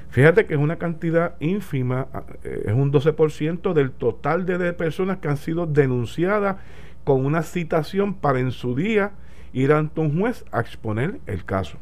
Fíjate 0.10 0.46
que 0.46 0.54
es 0.54 0.60
una 0.60 0.78
cantidad 0.78 1.36
ínfima, 1.40 2.08
eh, 2.44 2.64
es 2.68 2.74
un 2.74 2.92
12% 2.92 3.74
del 3.74 3.92
total 3.92 4.46
de 4.46 4.74
personas 4.74 5.18
que 5.18 5.28
han 5.28 5.38
sido 5.38 5.66
denunciadas 5.66 6.58
con 7.04 7.26
una 7.26 7.42
citación 7.44 8.14
para 8.14 8.40
en 8.40 8.52
su 8.52 8.76
día 8.76 9.12
ir 9.54 9.72
ante 9.72 10.02
un 10.02 10.20
juez 10.20 10.46
a 10.52 10.60
exponer 10.60 11.20
el 11.26 11.46
caso. 11.46 11.78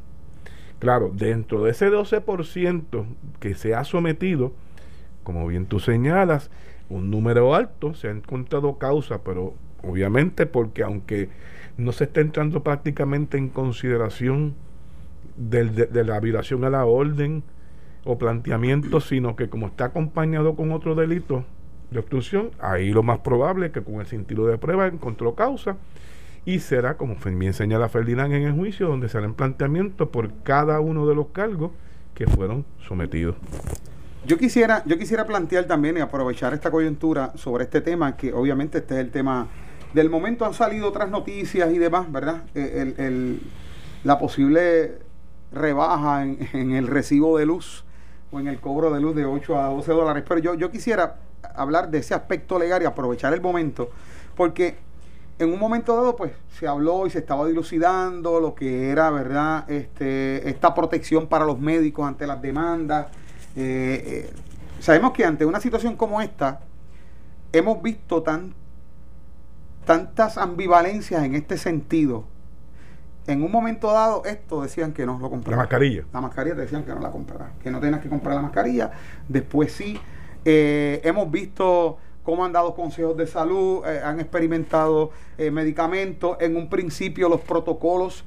Claro, 0.79 1.11
dentro 1.13 1.63
de 1.63 1.71
ese 1.71 1.89
12% 1.89 3.05
que 3.39 3.55
se 3.55 3.73
ha 3.73 3.83
sometido, 3.83 4.53
como 5.23 5.47
bien 5.47 5.65
tú 5.65 5.79
señalas, 5.79 6.51
un 6.89 7.09
número 7.09 7.55
alto, 7.55 7.95
se 7.95 8.07
ha 8.07 8.11
encontrado 8.11 8.77
causa, 8.77 9.23
pero 9.23 9.55
obviamente 9.81 10.45
porque 10.45 10.83
aunque 10.83 11.29
no 11.77 11.91
se 11.91 12.05
está 12.05 12.21
entrando 12.21 12.63
prácticamente 12.63 13.37
en 13.37 13.49
consideración 13.49 14.55
de, 15.35 16.03
la 16.03 16.19
violación 16.19 16.63
a 16.63 16.69
la 16.69 16.85
orden 16.85 17.43
o 18.03 18.17
planteamiento, 18.17 19.01
sino 19.01 19.35
que 19.35 19.49
como 19.49 19.67
está 19.67 19.85
acompañado 19.85 20.55
con 20.55 20.71
otro 20.71 20.95
delito 20.95 21.43
de 21.91 21.99
obstrucción, 21.99 22.51
ahí 22.59 22.91
lo 22.91 23.03
más 23.03 23.19
probable 23.19 23.67
es 23.67 23.71
que 23.71 23.81
con 23.81 23.95
el 23.95 24.05
sentido 24.05 24.45
de 24.47 24.57
prueba 24.57 24.87
encontró 24.87 25.35
causa 25.35 25.77
y 26.45 26.59
será, 26.59 26.95
como 26.95 27.15
bien 27.15 27.53
señala 27.53 27.89
Ferdinand 27.89 28.33
en 28.33 28.43
el 28.43 28.53
juicio, 28.53 28.87
donde 28.87 29.09
se 29.09 29.17
harán 29.17 29.33
planteamientos 29.33 30.09
por 30.09 30.31
cada 30.43 30.79
uno 30.79 31.07
de 31.07 31.15
los 31.15 31.27
cargos 31.27 31.71
que 32.13 32.27
fueron 32.27 32.65
sometidos. 32.87 33.35
Yo 34.25 34.37
quisiera, 34.37 34.83
yo 34.85 34.97
quisiera 34.97 35.25
plantear 35.25 35.65
también 35.65 35.97
y 35.97 36.01
aprovechar 36.01 36.53
esta 36.53 36.71
coyuntura 36.71 37.33
sobre 37.35 37.65
este 37.65 37.81
tema, 37.81 38.15
que 38.15 38.33
obviamente 38.33 38.79
este 38.79 38.95
es 38.95 38.99
el 39.01 39.11
tema 39.11 39.47
del 39.93 40.09
momento, 40.09 40.45
han 40.45 40.53
salido 40.53 40.87
otras 40.87 41.09
noticias 41.09 41.71
y 41.71 41.77
demás, 41.77 42.11
¿verdad? 42.11 42.43
Eh, 42.53 42.93
el, 42.97 43.41
la 44.03 44.19
posible 44.19 44.99
rebaja 45.51 46.23
en, 46.23 46.71
el 46.71 46.87
recibo 46.87 47.37
de 47.37 47.45
luz 47.45 47.85
o 48.31 48.39
en 48.39 48.47
el 48.47 48.59
cobro 48.59 48.93
de 48.93 48.99
luz 48.99 49.15
de 49.15 49.25
8 49.25 49.59
a 49.59 49.69
12 49.69 49.91
dólares. 49.91 50.23
Pero 50.27 50.41
yo, 50.41 50.53
yo 50.55 50.69
quisiera 50.69 51.17
hablar 51.55 51.89
de 51.89 51.99
ese 51.99 52.13
aspecto 52.13 52.59
legal 52.59 52.81
y 52.81 52.85
aprovechar 52.85 53.33
el 53.33 53.41
momento, 53.41 53.89
porque 54.35 54.77
en 55.37 55.51
un 55.51 55.59
momento 55.59 55.95
dado, 55.95 56.15
pues 56.15 56.31
se 56.57 56.67
habló 56.67 57.05
y 57.07 57.09
se 57.09 57.19
estaba 57.19 57.45
dilucidando 57.45 58.39
lo 58.39 58.55
que 58.55 58.89
era, 58.89 59.09
¿verdad?, 59.09 59.69
este, 59.69 60.49
esta 60.49 60.73
protección 60.73 61.27
para 61.27 61.45
los 61.45 61.59
médicos 61.59 62.07
ante 62.07 62.25
las 62.25 62.41
demandas. 62.41 63.07
Eh, 63.55 64.29
eh, 64.29 64.33
sabemos 64.79 65.11
que 65.11 65.25
ante 65.25 65.45
una 65.45 65.59
situación 65.59 65.97
como 65.97 66.21
esta, 66.21 66.61
hemos 67.51 67.81
visto 67.81 68.23
tan, 68.23 68.53
tantas 69.85 70.37
ambivalencias 70.37 71.23
en 71.23 71.35
este 71.35 71.57
sentido. 71.57 72.23
En 73.27 73.43
un 73.43 73.51
momento 73.51 73.91
dado, 73.91 74.23
esto 74.25 74.61
decían 74.61 74.93
que 74.93 75.05
no 75.05 75.19
lo 75.19 75.29
compraran. 75.29 75.57
La 75.57 75.63
mascarilla. 75.63 76.03
La 76.13 76.21
mascarilla 76.21 76.55
decían 76.55 76.83
que 76.83 76.93
no 76.93 77.01
la 77.01 77.11
compraran, 77.11 77.53
que 77.61 77.71
no 77.71 77.79
tenías 77.79 78.01
que 78.01 78.07
comprar 78.07 78.35
la 78.35 78.41
mascarilla. 78.41 78.91
Después 79.27 79.73
sí. 79.73 79.99
Eh, 80.47 81.01
hemos 81.03 81.31
visto 81.31 81.97
cómo 82.25 82.43
han 82.43 82.51
dado 82.51 82.73
consejos 82.75 83.15
de 83.15 83.27
salud, 83.27 83.85
eh, 83.85 84.01
han 84.03 84.19
experimentado 84.19 85.11
eh, 85.37 85.51
medicamentos, 85.51 86.37
en 86.41 86.57
un 86.57 86.69
principio 86.69 87.29
los 87.29 87.41
protocolos 87.41 88.25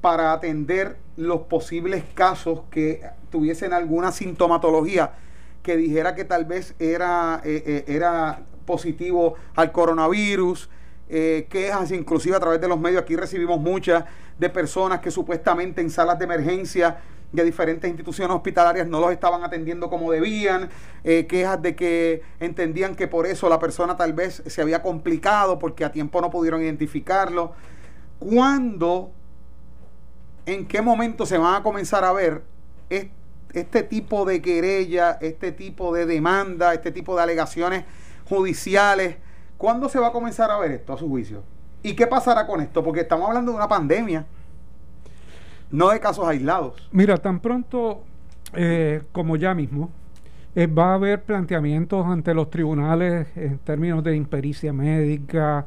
para 0.00 0.32
atender 0.32 0.96
los 1.16 1.42
posibles 1.42 2.04
casos 2.14 2.62
que 2.70 3.02
tuviesen 3.30 3.72
alguna 3.72 4.10
sintomatología 4.12 5.12
que 5.62 5.76
dijera 5.76 6.14
que 6.14 6.24
tal 6.24 6.44
vez 6.44 6.74
era, 6.78 7.40
eh, 7.44 7.84
era 7.86 8.40
positivo 8.66 9.34
al 9.54 9.72
coronavirus, 9.72 10.68
quejas 11.08 11.92
inclusive 11.92 12.34
a 12.34 12.40
través 12.40 12.60
de 12.60 12.66
los 12.66 12.80
medios, 12.80 13.02
aquí 13.02 13.14
recibimos 13.14 13.60
muchas 13.60 14.04
de 14.38 14.50
personas 14.50 14.98
que 14.98 15.12
supuestamente 15.12 15.80
en 15.80 15.88
salas 15.88 16.18
de 16.18 16.24
emergencia 16.24 16.98
de 17.32 17.44
diferentes 17.44 17.88
instituciones 17.88 18.34
hospitalarias 18.34 18.86
no 18.86 19.00
los 19.00 19.12
estaban 19.12 19.42
atendiendo 19.44 19.90
como 19.90 20.10
debían, 20.10 20.70
eh, 21.04 21.26
quejas 21.26 21.60
de 21.60 21.76
que 21.76 22.22
entendían 22.40 22.94
que 22.94 23.08
por 23.08 23.26
eso 23.26 23.48
la 23.48 23.58
persona 23.58 23.96
tal 23.96 24.12
vez 24.12 24.42
se 24.46 24.62
había 24.62 24.82
complicado 24.82 25.58
porque 25.58 25.84
a 25.84 25.92
tiempo 25.92 26.20
no 26.20 26.30
pudieron 26.30 26.62
identificarlo. 26.62 27.52
¿Cuándo, 28.18 29.10
en 30.46 30.66
qué 30.66 30.80
momento 30.80 31.26
se 31.26 31.36
van 31.36 31.56
a 31.56 31.62
comenzar 31.62 32.04
a 32.04 32.12
ver 32.12 32.42
este 32.88 33.82
tipo 33.82 34.24
de 34.24 34.40
querella, 34.40 35.18
este 35.20 35.52
tipo 35.52 35.94
de 35.94 36.06
demanda, 36.06 36.72
este 36.72 36.92
tipo 36.92 37.16
de 37.16 37.22
alegaciones 37.22 37.84
judiciales? 38.28 39.16
¿Cuándo 39.58 39.88
se 39.88 39.98
va 39.98 40.08
a 40.08 40.12
comenzar 40.12 40.50
a 40.50 40.58
ver 40.58 40.72
esto 40.72 40.92
a 40.92 40.98
su 40.98 41.08
juicio? 41.08 41.42
¿Y 41.82 41.94
qué 41.94 42.06
pasará 42.06 42.46
con 42.46 42.60
esto? 42.60 42.82
Porque 42.82 43.00
estamos 43.00 43.28
hablando 43.28 43.52
de 43.52 43.58
una 43.58 43.68
pandemia 43.68 44.26
no 45.70 45.90
de 45.90 46.00
casos 46.00 46.26
aislados. 46.26 46.88
Mira, 46.92 47.16
tan 47.16 47.40
pronto 47.40 48.02
eh, 48.54 49.02
como 49.12 49.36
ya 49.36 49.54
mismo, 49.54 49.90
eh, 50.54 50.66
va 50.66 50.92
a 50.92 50.94
haber 50.94 51.22
planteamientos 51.22 52.06
ante 52.06 52.32
los 52.32 52.48
tribunales 52.48 53.26
en 53.36 53.58
términos 53.58 54.02
de 54.02 54.16
impericia 54.16 54.72
médica, 54.72 55.66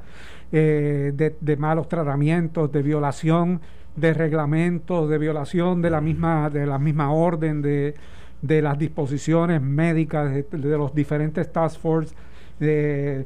eh, 0.51 1.13
de, 1.39 1.57
malos 1.57 1.87
tratamientos, 1.87 2.71
de 2.71 2.81
violación 2.81 3.61
de 3.95 4.13
reglamentos, 4.13 5.09
de 5.09 5.17
violación 5.17 5.81
de 5.81 5.89
la 5.89 6.01
misma, 6.01 6.49
de 6.49 6.65
la 6.65 6.79
misma 6.79 7.11
orden, 7.11 7.61
de, 7.61 7.93
las 8.41 8.79
disposiciones 8.79 9.61
médicas 9.61 10.33
de, 10.33 10.77
los 10.77 10.95
diferentes 10.95 11.51
task 11.51 11.79
force, 11.79 12.15
de, 12.59 13.25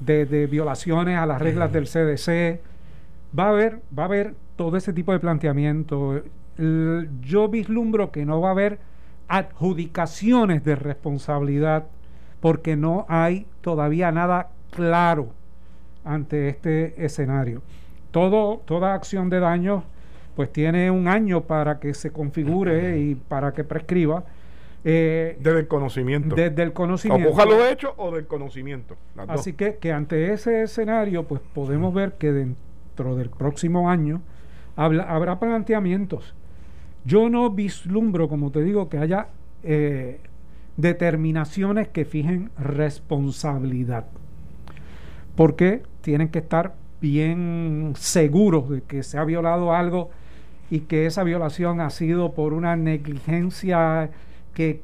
de, 0.00 0.46
violaciones 0.46 1.18
a 1.18 1.26
las 1.26 1.40
reglas 1.40 1.72
del 1.72 1.84
CDC. 1.84 2.60
Va 3.38 3.44
a 3.44 3.48
haber, 3.50 3.80
va 3.96 4.04
a 4.04 4.06
haber 4.06 4.34
todo 4.56 4.76
ese 4.76 4.92
tipo 4.92 5.12
de 5.12 5.18
planteamiento. 5.18 6.22
yo 7.20 7.48
vislumbro 7.48 8.10
que 8.12 8.24
no 8.24 8.40
va 8.40 8.48
a 8.48 8.52
haber 8.52 8.78
adjudicaciones 9.28 10.64
de 10.64 10.76
responsabilidad 10.76 11.86
porque 12.40 12.76
no 12.76 13.06
hay 13.08 13.46
todavía 13.62 14.12
nada 14.12 14.50
claro 14.70 15.30
ante 16.04 16.48
este 16.48 17.04
escenario. 17.04 17.62
Todo, 18.10 18.58
toda 18.64 18.94
acción 18.94 19.30
de 19.30 19.40
daño 19.40 19.84
pues 20.36 20.52
tiene 20.52 20.90
un 20.90 21.08
año 21.08 21.42
para 21.42 21.78
que 21.78 21.94
se 21.94 22.10
configure 22.10 22.98
y 22.98 23.14
para 23.14 23.52
que 23.52 23.64
prescriba. 23.64 24.24
Eh, 24.84 25.38
desde 25.40 25.60
el 25.60 25.68
conocimiento. 25.68 26.34
Desde 26.34 26.62
el 26.62 26.72
conocimiento. 26.72 27.30
O 27.30 27.46
lo 27.46 27.66
hecho 27.66 27.94
o 27.96 28.10
del 28.10 28.26
conocimiento. 28.26 28.96
Así 29.28 29.54
que, 29.54 29.76
que 29.76 29.92
ante 29.92 30.32
ese 30.32 30.62
escenario, 30.62 31.24
pues 31.24 31.40
podemos 31.54 31.94
ver 31.94 32.12
que 32.14 32.32
dentro 32.32 33.16
del 33.16 33.30
próximo 33.30 33.88
año 33.88 34.20
habrá 34.76 35.38
planteamientos. 35.38 36.34
Yo 37.04 37.28
no 37.28 37.50
vislumbro, 37.50 38.28
como 38.28 38.50
te 38.50 38.62
digo, 38.62 38.88
que 38.88 38.98
haya 38.98 39.28
eh, 39.62 40.20
determinaciones 40.76 41.88
que 41.88 42.04
fijen 42.04 42.50
responsabilidad. 42.58 44.06
Porque 45.36 45.82
tienen 46.00 46.28
que 46.28 46.38
estar 46.38 46.74
bien 47.00 47.92
seguros 47.96 48.70
de 48.70 48.82
que 48.82 49.02
se 49.02 49.18
ha 49.18 49.24
violado 49.24 49.74
algo 49.74 50.10
y 50.70 50.80
que 50.80 51.06
esa 51.06 51.22
violación 51.22 51.80
ha 51.80 51.90
sido 51.90 52.32
por 52.32 52.54
una 52.54 52.76
negligencia 52.76 54.10
que, 54.54 54.82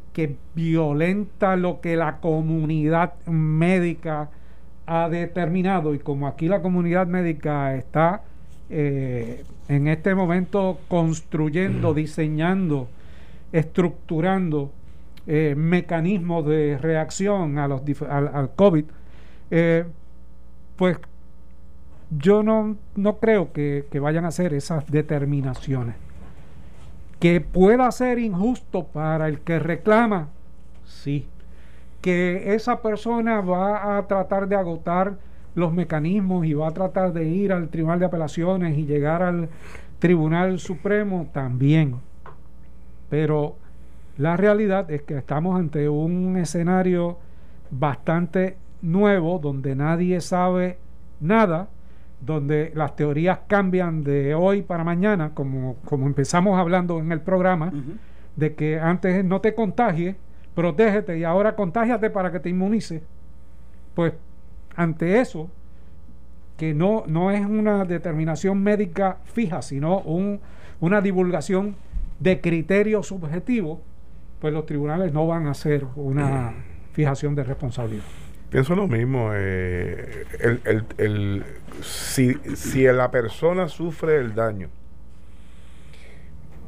violenta 0.54 1.56
lo 1.56 1.80
que 1.80 1.96
la 1.96 2.18
comunidad 2.18 3.14
médica 3.26 4.28
ha 4.86 5.08
determinado 5.08 5.94
y 5.94 5.98
como 5.98 6.26
aquí 6.26 6.48
la 6.48 6.60
comunidad 6.60 7.06
médica 7.06 7.74
está 7.76 8.22
eh, 8.70 9.44
en 9.68 9.88
este 9.88 10.14
momento 10.14 10.78
construyendo, 10.88 11.92
diseñando, 11.92 12.88
estructurando 13.52 14.70
eh, 15.26 15.54
mecanismos 15.56 16.46
de 16.46 16.78
reacción 16.78 17.58
a 17.58 17.68
los, 17.68 17.82
al, 18.08 18.50
COVID, 18.54 18.84
eh, 19.50 19.84
pues 20.76 20.98
yo 22.10 22.42
no, 22.42 22.76
no 22.96 23.18
creo 23.18 23.52
que, 23.52 23.86
vayan 24.00 24.24
a 24.24 24.28
hacer 24.28 24.54
esas 24.54 24.86
determinaciones. 24.86 25.96
Que 27.18 27.40
pueda 27.40 27.90
ser 27.92 28.18
injusto 28.18 28.84
para 28.86 29.28
el 29.28 29.40
que 29.40 29.58
reclama, 29.58 30.28
sí. 30.84 31.28
Que 32.00 32.54
esa 32.54 32.80
persona 32.80 33.40
va 33.40 33.98
a 33.98 34.06
tratar 34.06 34.48
de 34.48 34.56
agotar 34.56 35.18
los 35.54 35.72
mecanismos 35.72 36.46
y 36.46 36.54
va 36.54 36.68
a 36.68 36.72
tratar 36.72 37.12
de 37.12 37.24
ir 37.28 37.52
al 37.52 37.68
Tribunal 37.68 37.98
de 37.98 38.06
Apelaciones 38.06 38.78
y 38.78 38.86
llegar 38.86 39.22
al 39.22 39.48
Tribunal 39.98 40.58
Supremo 40.58 41.28
también. 41.32 41.96
Pero 43.08 43.56
la 44.16 44.36
realidad 44.36 44.90
es 44.90 45.02
que 45.02 45.16
estamos 45.16 45.58
ante 45.58 45.88
un 45.88 46.36
escenario 46.36 47.18
bastante 47.70 48.56
nuevo 48.82 49.38
donde 49.38 49.74
nadie 49.74 50.20
sabe 50.20 50.78
nada 51.20 51.68
donde 52.20 52.70
las 52.74 52.96
teorías 52.96 53.40
cambian 53.46 54.04
de 54.04 54.34
hoy 54.34 54.62
para 54.62 54.84
mañana, 54.84 55.30
como, 55.34 55.76
como 55.84 56.06
empezamos 56.06 56.58
hablando 56.58 56.98
en 56.98 57.12
el 57.12 57.20
programa, 57.20 57.72
de 58.36 58.54
que 58.54 58.78
antes 58.78 59.24
no 59.24 59.40
te 59.40 59.54
contagies, 59.54 60.16
protégete 60.54 61.18
y 61.18 61.24
ahora 61.24 61.56
contágiate 61.56 62.10
para 62.10 62.30
que 62.30 62.40
te 62.40 62.50
inmunice. 62.50 63.02
Pues 63.94 64.12
ante 64.76 65.20
eso, 65.20 65.50
que 66.56 66.74
no, 66.74 67.04
no 67.06 67.30
es 67.30 67.44
una 67.44 67.84
determinación 67.84 68.62
médica 68.62 69.18
fija, 69.24 69.62
sino 69.62 70.00
un, 70.00 70.40
una 70.80 71.00
divulgación 71.00 71.76
de 72.18 72.40
criterios 72.40 73.06
subjetivos, 73.06 73.80
pues 74.40 74.52
los 74.52 74.66
tribunales 74.66 75.12
no 75.12 75.26
van 75.26 75.46
a 75.46 75.52
hacer 75.52 75.86
una 75.96 76.52
fijación 76.92 77.34
de 77.34 77.44
responsabilidad. 77.44 78.04
Pienso 78.50 78.74
lo 78.74 78.88
mismo. 78.88 79.30
Eh, 79.32 80.26
el, 80.40 80.84
el, 80.98 81.44
si, 81.82 82.34
si 82.56 82.82
la 82.84 83.10
persona 83.10 83.68
sufre 83.68 84.16
el 84.16 84.34
daño, 84.34 84.68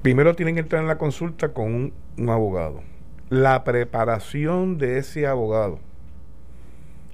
primero 0.02 0.34
tienen 0.34 0.54
que 0.54 0.60
entrar 0.60 0.82
en 0.82 0.88
la 0.88 0.98
consulta 0.98 1.52
con 1.52 1.92
un, 2.16 2.28
abogado. 2.28 2.82
La 3.30 3.64
preparación 3.64 4.78
de 4.78 4.98
ese 4.98 5.26
abogado, 5.26 5.80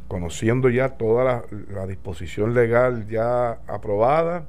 conociendo 0.08 0.70
ya 0.70 0.90
toda 0.90 1.44
la, 1.50 1.86
disposición 1.86 2.54
legal 2.54 3.06
ya 3.06 3.58
aprobada, 3.66 4.46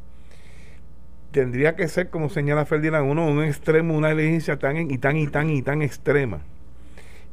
tendría 1.31 1.75
que 1.75 1.87
ser, 1.87 2.09
como 2.09 2.29
señala 2.29 2.65
Ferdinand, 2.65 3.09
uno 3.09 3.27
un 3.27 3.43
extremo, 3.43 3.95
una 3.95 4.09
diligencia 4.09 4.57
tan 4.57 4.89
y 4.89 4.97
tan 4.97 5.17
y 5.17 5.27
tan 5.27 5.49
y 5.49 5.61
tan 5.61 5.81
extrema. 5.81 6.39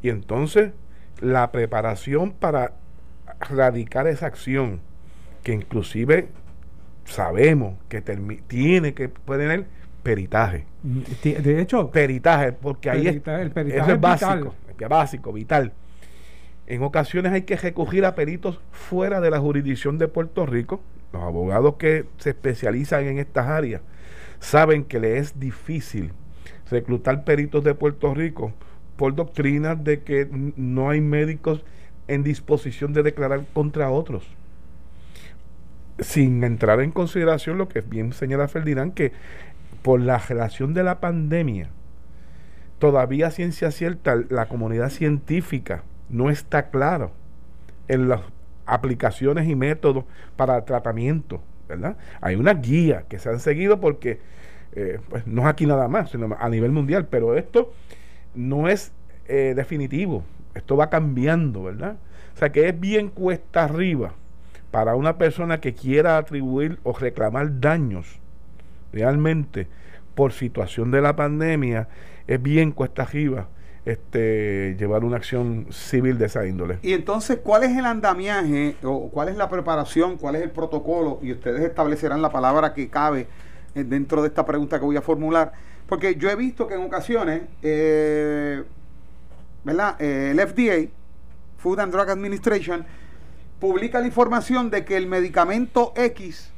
Y 0.03 0.11
entonces 0.11 0.73
la 1.21 1.51
preparación 1.53 2.33
para 2.33 2.73
radicar 3.41 4.07
esa 4.07 4.27
acción, 4.27 4.81
que 5.43 5.53
inclusive 5.53 6.29
sabemos 7.05 7.79
que 7.89 8.03
tiene 8.03 8.93
que 8.93 9.09
tener 9.09 9.67
peritaje. 10.03 10.67
De 10.83 11.61
hecho, 11.61 11.91
peritaje, 11.91 12.53
porque 12.53 12.91
ahí 12.91 13.07
es, 13.07 13.15
el 13.15 13.51
peritaje 13.51 13.93
es 13.93 14.01
básico, 14.01 14.55
vital. 14.69 14.89
básico, 14.89 15.33
vital. 15.33 15.73
En 16.67 16.83
ocasiones 16.83 17.33
hay 17.33 17.43
que 17.43 17.57
recurrir 17.57 18.05
a 18.05 18.17
peritos 18.17 18.61
fuera 18.73 19.21
de 19.21 19.31
la 19.31 19.39
jurisdicción 19.39 19.99
de 19.99 20.09
Puerto 20.09 20.47
Rico. 20.47 20.81
Los 21.13 21.23
abogados 21.23 21.77
que 21.77 22.07
se 22.19 22.31
especializan 22.31 23.05
en 23.05 23.19
estas 23.19 23.47
áreas 23.47 23.83
saben 24.41 24.85
que 24.85 24.99
le 24.99 25.19
es 25.19 25.39
difícil 25.39 26.13
reclutar 26.69 27.25
peritos 27.25 27.63
de 27.63 27.75
Puerto 27.75 28.13
Rico 28.15 28.53
por 28.97 29.15
doctrinas 29.15 29.83
de 29.85 30.03
que 30.03 30.29
no 30.57 30.91
hay 30.91 31.01
médicos 31.01 31.65
en 32.09 32.25
disposición 32.25 32.93
de 32.93 33.05
declarar 33.05 33.45
contra 33.53 33.91
otros. 33.91 34.27
Sin 36.01 36.43
entrar 36.43 36.81
en 36.81 36.91
consideración 36.91 37.59
lo 37.59 37.69
que 37.69 37.81
bien 37.81 38.13
señala 38.13 38.49
Ferdinand, 38.49 38.93
que 38.93 39.13
por 39.83 40.01
la 40.01 40.19
relación 40.19 40.75
de 40.75 40.83
la 40.83 41.01
pandemia, 41.01 41.71
todavía 42.81 43.31
ciencia 43.31 43.71
cierta, 43.71 44.17
la 44.29 44.49
comunidad 44.49 44.91
científica 44.91 45.85
no 46.09 46.31
está 46.31 46.71
claro 46.71 47.13
en 47.89 48.09
las 48.09 48.21
aplicaciones 48.67 49.49
y 49.49 49.55
métodos 49.55 50.05
para 50.37 50.65
tratamiento, 50.65 51.41
¿verdad? 51.69 51.97
Hay 52.21 52.37
una 52.37 52.55
guía 52.55 53.05
que 53.09 53.19
se 53.19 53.29
han 53.29 53.41
seguido 53.41 53.81
porque 53.81 54.21
eh, 54.73 54.99
pues 55.09 55.27
no 55.27 55.43
es 55.43 55.49
aquí 55.49 55.67
nada 55.67 55.89
más, 55.89 56.11
sino 56.11 56.37
a 56.39 56.49
nivel 56.49 56.73
mundial, 56.73 57.07
pero 57.09 57.37
esto 57.37 57.73
no 58.35 58.69
es 58.69 58.93
eh, 59.29 59.55
definitivo, 59.57 60.25
esto 60.55 60.77
va 60.77 60.91
cambiando, 60.91 61.65
¿verdad? 61.65 61.97
O 62.35 62.39
sea 62.39 62.53
que 62.53 62.69
es 62.69 62.79
bien 62.79 63.09
cuesta 63.09 63.65
arriba 63.65 64.13
para 64.71 64.95
una 64.95 65.17
persona 65.17 65.61
que 65.61 65.75
quiera 65.75 66.19
atribuir 66.19 66.79
o 66.83 66.93
reclamar 66.93 67.61
daños 67.61 68.19
realmente 68.93 69.69
por 70.15 70.33
situación 70.33 70.91
de 70.91 71.01
la 71.01 71.17
pandemia, 71.17 71.89
es 72.27 72.43
bien 72.43 72.73
cuesta 72.73 73.03
arriba 73.03 73.49
este, 73.87 74.77
llevar 74.79 75.05
una 75.05 75.17
acción 75.17 75.69
civil 75.71 76.19
de 76.19 76.27
esa 76.27 76.47
índole. 76.47 76.79
Y 76.83 76.93
entonces, 76.93 77.39
¿cuál 77.43 77.63
es 77.63 77.75
el 77.77 77.87
andamiaje 77.87 78.77
o 78.83 79.09
cuál 79.09 79.31
es 79.31 79.37
la 79.37 79.49
preparación, 79.49 80.19
cuál 80.19 80.37
es 80.37 80.43
el 80.43 80.51
protocolo? 80.51 81.19
Y 81.23 81.33
ustedes 81.33 81.63
establecerán 81.63 82.21
la 82.21 82.31
palabra 82.31 82.75
que 82.75 82.91
cabe 82.91 83.29
eh, 83.75 83.85
dentro 83.85 84.21
de 84.21 84.29
esta 84.29 84.45
pregunta 84.45 84.79
que 84.79 84.85
voy 84.85 84.97
a 84.97 85.03
formular. 85.03 85.53
Porque 85.89 86.17
yo 86.17 86.29
he 86.29 86.37
visto 86.37 86.67
que 86.67 86.75
en 86.75 86.83
ocasiones 86.83 87.43
eh, 87.63 88.65
¿verdad? 89.67 90.01
Eh, 90.01 90.31
el 90.31 90.41
FDA, 90.41 90.93
Food 91.59 91.81
and 91.81 91.93
Drug 91.93 92.09
Administration, 92.09 92.87
publica 93.59 93.99
la 93.99 94.07
información 94.07 94.71
de 94.71 94.85
que 94.85 94.97
el 94.97 95.09
medicamento 95.09 95.93
X, 95.97 96.53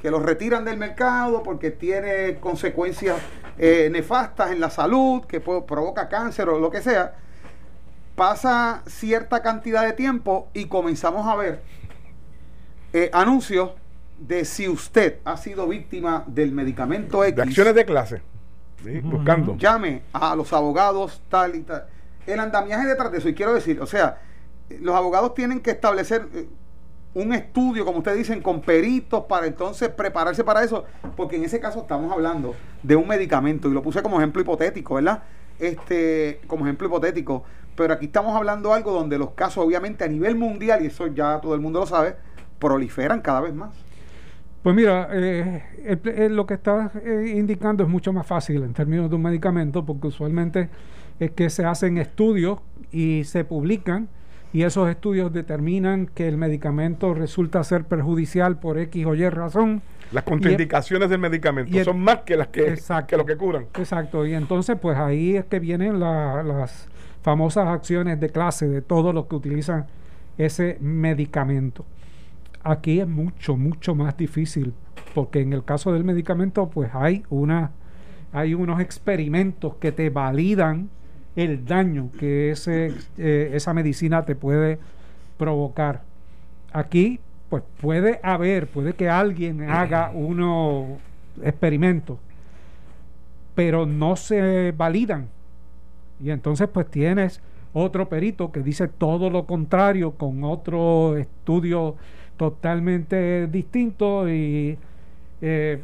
que 0.00 0.10
lo 0.10 0.20
retiran 0.20 0.64
del 0.64 0.76
mercado 0.76 1.42
porque 1.42 1.70
tiene 1.70 2.38
consecuencias 2.40 3.16
eh, 3.58 3.88
nefastas 3.90 4.52
en 4.52 4.60
la 4.60 4.70
salud, 4.70 5.24
que 5.24 5.40
provoca 5.40 6.08
cáncer 6.08 6.48
o 6.48 6.58
lo 6.58 6.70
que 6.70 6.82
sea, 6.82 7.14
pasa 8.14 8.82
cierta 8.86 9.42
cantidad 9.42 9.84
de 9.84 9.92
tiempo 9.92 10.48
y 10.54 10.66
comenzamos 10.66 11.26
a 11.26 11.36
ver 11.36 11.62
anuncios 13.12 13.70
de 14.18 14.44
si 14.44 14.68
usted 14.68 15.18
ha 15.24 15.36
sido 15.36 15.68
víctima 15.68 16.24
del 16.26 16.52
medicamento 16.52 17.24
X. 17.24 17.36
De 17.36 17.42
acciones 17.42 17.74
de 17.74 17.84
clase 17.84 18.22
buscando. 19.02 19.56
Llame 19.56 20.02
a 20.12 20.34
los 20.34 20.52
abogados, 20.52 21.20
tal 21.28 21.56
y 21.56 21.60
tal. 21.62 21.86
El 22.26 22.40
andamiaje 22.40 22.86
detrás 22.86 23.12
de 23.12 23.18
eso, 23.18 23.28
y 23.28 23.34
quiero 23.34 23.54
decir, 23.54 23.80
o 23.80 23.86
sea, 23.86 24.18
los 24.80 24.94
abogados 24.94 25.34
tienen 25.34 25.60
que 25.60 25.70
establecer 25.70 26.28
eh, 26.34 26.48
un 27.14 27.32
estudio, 27.34 27.84
como 27.84 27.98
ustedes 27.98 28.18
dicen, 28.18 28.40
con 28.40 28.60
peritos 28.60 29.24
para 29.24 29.46
entonces 29.46 29.88
prepararse 29.88 30.44
para 30.44 30.62
eso, 30.62 30.84
porque 31.16 31.36
en 31.36 31.44
ese 31.44 31.58
caso 31.58 31.80
estamos 31.80 32.12
hablando 32.12 32.54
de 32.82 32.96
un 32.96 33.08
medicamento, 33.08 33.68
y 33.68 33.72
lo 33.72 33.82
puse 33.82 34.02
como 34.02 34.18
ejemplo 34.18 34.40
hipotético, 34.42 34.94
¿verdad? 34.94 35.22
Este, 35.58 36.40
como 36.46 36.64
ejemplo 36.64 36.86
hipotético, 36.86 37.44
pero 37.74 37.94
aquí 37.94 38.06
estamos 38.06 38.36
hablando 38.36 38.68
de 38.68 38.76
algo 38.76 38.92
donde 38.92 39.18
los 39.18 39.30
casos, 39.30 39.64
obviamente, 39.64 40.04
a 40.04 40.08
nivel 40.08 40.36
mundial, 40.36 40.82
y 40.82 40.86
eso 40.86 41.08
ya 41.08 41.40
todo 41.40 41.54
el 41.54 41.60
mundo 41.60 41.80
lo 41.80 41.86
sabe, 41.86 42.16
proliferan 42.58 43.20
cada 43.20 43.40
vez 43.40 43.54
más. 43.54 43.70
Pues 44.62 44.76
mira, 44.76 45.08
eh, 45.10 46.28
lo 46.30 46.46
que 46.46 46.54
estás 46.54 46.94
eh, 46.96 47.34
indicando 47.34 47.82
es 47.82 47.88
mucho 47.88 48.12
más 48.12 48.26
fácil 48.26 48.62
en 48.62 48.74
términos 48.74 49.08
de 49.08 49.16
un 49.16 49.22
medicamento, 49.22 49.84
porque 49.84 50.08
usualmente 50.08 50.68
es 51.18 51.30
que 51.30 51.48
se 51.48 51.64
hacen 51.64 51.96
estudios 51.96 52.58
y 52.92 53.24
se 53.24 53.44
publican 53.44 54.08
y 54.52 54.62
esos 54.62 54.88
estudios 54.88 55.32
determinan 55.32 56.06
que 56.06 56.26
el 56.26 56.36
medicamento 56.36 57.14
resulta 57.14 57.62
ser 57.62 57.84
perjudicial 57.84 58.58
por 58.58 58.78
X 58.78 59.06
o 59.06 59.14
Y 59.14 59.28
razón. 59.28 59.82
Las 60.12 60.24
contraindicaciones 60.24 61.08
del 61.08 61.20
medicamento 61.20 61.84
son 61.84 62.00
más 62.00 62.20
que 62.20 62.36
las 62.36 62.48
que, 62.48 62.76
que, 63.06 63.16
lo 63.16 63.24
que 63.24 63.36
curan. 63.36 63.66
Exacto, 63.74 64.26
y 64.26 64.34
entonces 64.34 64.76
pues 64.80 64.98
ahí 64.98 65.36
es 65.36 65.44
que 65.44 65.60
vienen 65.60 66.00
las 66.00 66.88
famosas 67.22 67.68
acciones 67.68 68.18
de 68.18 68.30
clase 68.30 68.66
de 68.66 68.82
todos 68.82 69.14
los 69.14 69.26
que 69.26 69.36
utilizan 69.36 69.86
ese 70.36 70.78
medicamento. 70.80 71.84
Aquí 72.62 73.00
es 73.00 73.08
mucho, 73.08 73.56
mucho 73.56 73.94
más 73.94 74.16
difícil, 74.16 74.74
porque 75.14 75.40
en 75.40 75.52
el 75.52 75.64
caso 75.64 75.92
del 75.92 76.02
medicamento 76.02 76.68
pues 76.70 76.90
hay, 76.92 77.22
una, 77.30 77.70
hay 78.32 78.54
unos 78.54 78.80
experimentos 78.80 79.76
que 79.76 79.92
te 79.92 80.10
validan 80.10 80.90
el 81.40 81.64
daño 81.64 82.10
que 82.18 82.50
ese, 82.50 82.92
eh, 83.18 83.50
esa 83.54 83.72
medicina 83.74 84.24
te 84.24 84.34
puede 84.34 84.78
provocar. 85.38 86.02
Aquí, 86.72 87.20
pues 87.48 87.62
puede 87.80 88.20
haber, 88.22 88.66
puede 88.66 88.92
que 88.92 89.08
alguien 89.08 89.62
haga 89.62 90.10
unos 90.12 90.98
experimentos, 91.42 92.18
pero 93.54 93.86
no 93.86 94.16
se 94.16 94.72
validan. 94.76 95.28
Y 96.22 96.30
entonces 96.30 96.68
pues 96.68 96.90
tienes 96.90 97.40
otro 97.72 98.08
perito 98.08 98.52
que 98.52 98.60
dice 98.60 98.88
todo 98.88 99.30
lo 99.30 99.46
contrario 99.46 100.12
con 100.12 100.44
otro 100.44 101.16
estudio 101.16 101.96
totalmente 102.36 103.46
distinto 103.46 104.28
y 104.28 104.76
eh, 105.40 105.80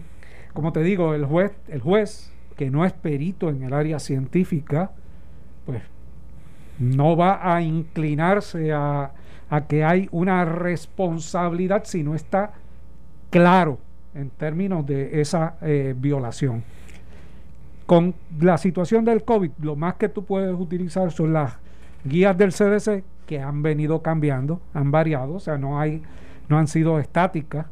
como 0.53 0.73
te 0.73 0.83
digo 0.83 1.15
el 1.15 1.25
juez 1.25 1.53
el 1.69 1.81
juez 1.81 2.33
que 2.57 2.71
no 2.71 2.85
es 2.85 2.93
perito 2.93 3.51
en 3.51 3.63
el 3.63 3.73
área 3.73 3.99
científica 3.99 4.91
pues 5.67 5.83
no 6.79 7.17
va 7.17 7.55
a 7.55 7.61
inclinarse 7.61 8.73
a, 8.73 9.13
que 9.69 9.85
hay 9.85 10.09
una 10.11 10.45
responsabilidad 10.45 11.85
si 11.85 12.03
no 12.03 12.15
está 12.15 12.53
claro 13.31 13.79
en 14.15 14.31
términos 14.31 14.87
de 14.87 15.21
esa 15.21 15.57
eh, 15.61 15.95
violación. 15.97 16.65
Con 17.85 18.15
la 18.41 18.59
situación 18.59 19.05
del 19.05 19.23
COVID, 19.23 19.51
lo 19.61 19.77
más 19.77 19.95
que 19.95 20.09
tú 20.09 20.25
puedes 20.25 20.55
utilizar 20.55 21.13
son 21.13 21.33
las 21.33 21.55
guías 22.05 22.37
del 22.37 22.53
CDC 22.53 23.05
que 23.27 23.41
han 23.41 23.63
venido 23.63 24.03
cambiando, 24.03 24.61
han 24.75 24.91
variado, 24.91 25.35
o 25.35 25.41
sea, 25.41 25.59
no 25.59 25.79
hay, 25.79 26.03
no 26.49 26.59
han 26.59 26.69
sido 26.69 26.99
estáticas, 26.99 27.67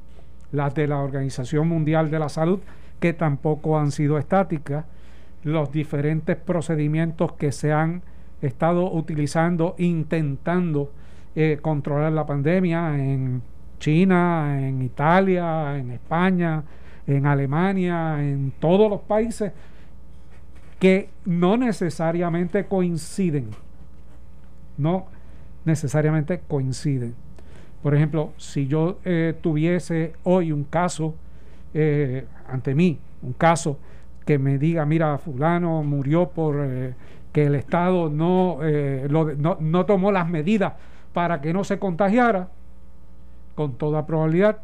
las 0.52 0.74
de 0.74 0.86
la 0.86 0.98
Organización 0.98 1.68
Mundial 1.68 2.10
de 2.10 2.18
la 2.18 2.28
Salud, 2.28 2.60
que 3.00 3.12
tampoco 3.12 3.78
han 3.78 3.90
sido 3.90 4.18
estáticas, 4.18 4.84
los 5.44 5.70
diferentes 5.70 6.36
procedimientos 6.36 7.32
que 7.34 7.52
se 7.52 7.72
han 7.72 8.02
estado 8.42 8.92
utilizando, 8.92 9.74
intentando 9.78 10.90
eh, 11.36 11.58
controlar 11.60 12.12
la 12.12 12.26
pandemia 12.26 12.96
en 12.98 13.42
China, 13.78 14.58
en 14.58 14.82
Italia, 14.82 15.76
en 15.78 15.90
España, 15.90 16.62
en 17.06 17.26
Alemania, 17.26 18.22
en 18.22 18.52
todos 18.58 18.90
los 18.90 19.00
países 19.02 19.52
que 20.78 21.10
no 21.24 21.56
necesariamente 21.56 22.66
coinciden. 22.66 23.50
No 24.76 25.06
necesariamente 25.64 26.40
coinciden. 26.46 27.14
Por 27.82 27.94
ejemplo, 27.94 28.32
si 28.38 28.66
yo 28.66 28.98
eh, 29.04 29.34
tuviese 29.40 30.14
hoy 30.24 30.52
un 30.52 30.64
caso 30.64 31.14
eh, 31.74 32.26
ante 32.48 32.74
mí, 32.74 32.98
un 33.22 33.32
caso 33.34 33.78
que 34.24 34.38
me 34.38 34.58
diga, 34.58 34.86
mira, 34.86 35.18
fulano 35.18 35.82
murió 35.82 36.30
por 36.30 36.56
eh, 36.60 36.94
que 37.32 37.46
el 37.46 37.54
Estado 37.54 38.08
no, 38.08 38.58
eh, 38.62 39.06
no, 39.10 39.56
no 39.60 39.86
tomó 39.86 40.12
las 40.12 40.28
medidas 40.28 40.74
para 41.12 41.40
que 41.40 41.52
no 41.52 41.64
se 41.64 41.78
contagiara, 41.78 42.48
con 43.54 43.74
toda 43.74 44.06
probabilidad 44.06 44.58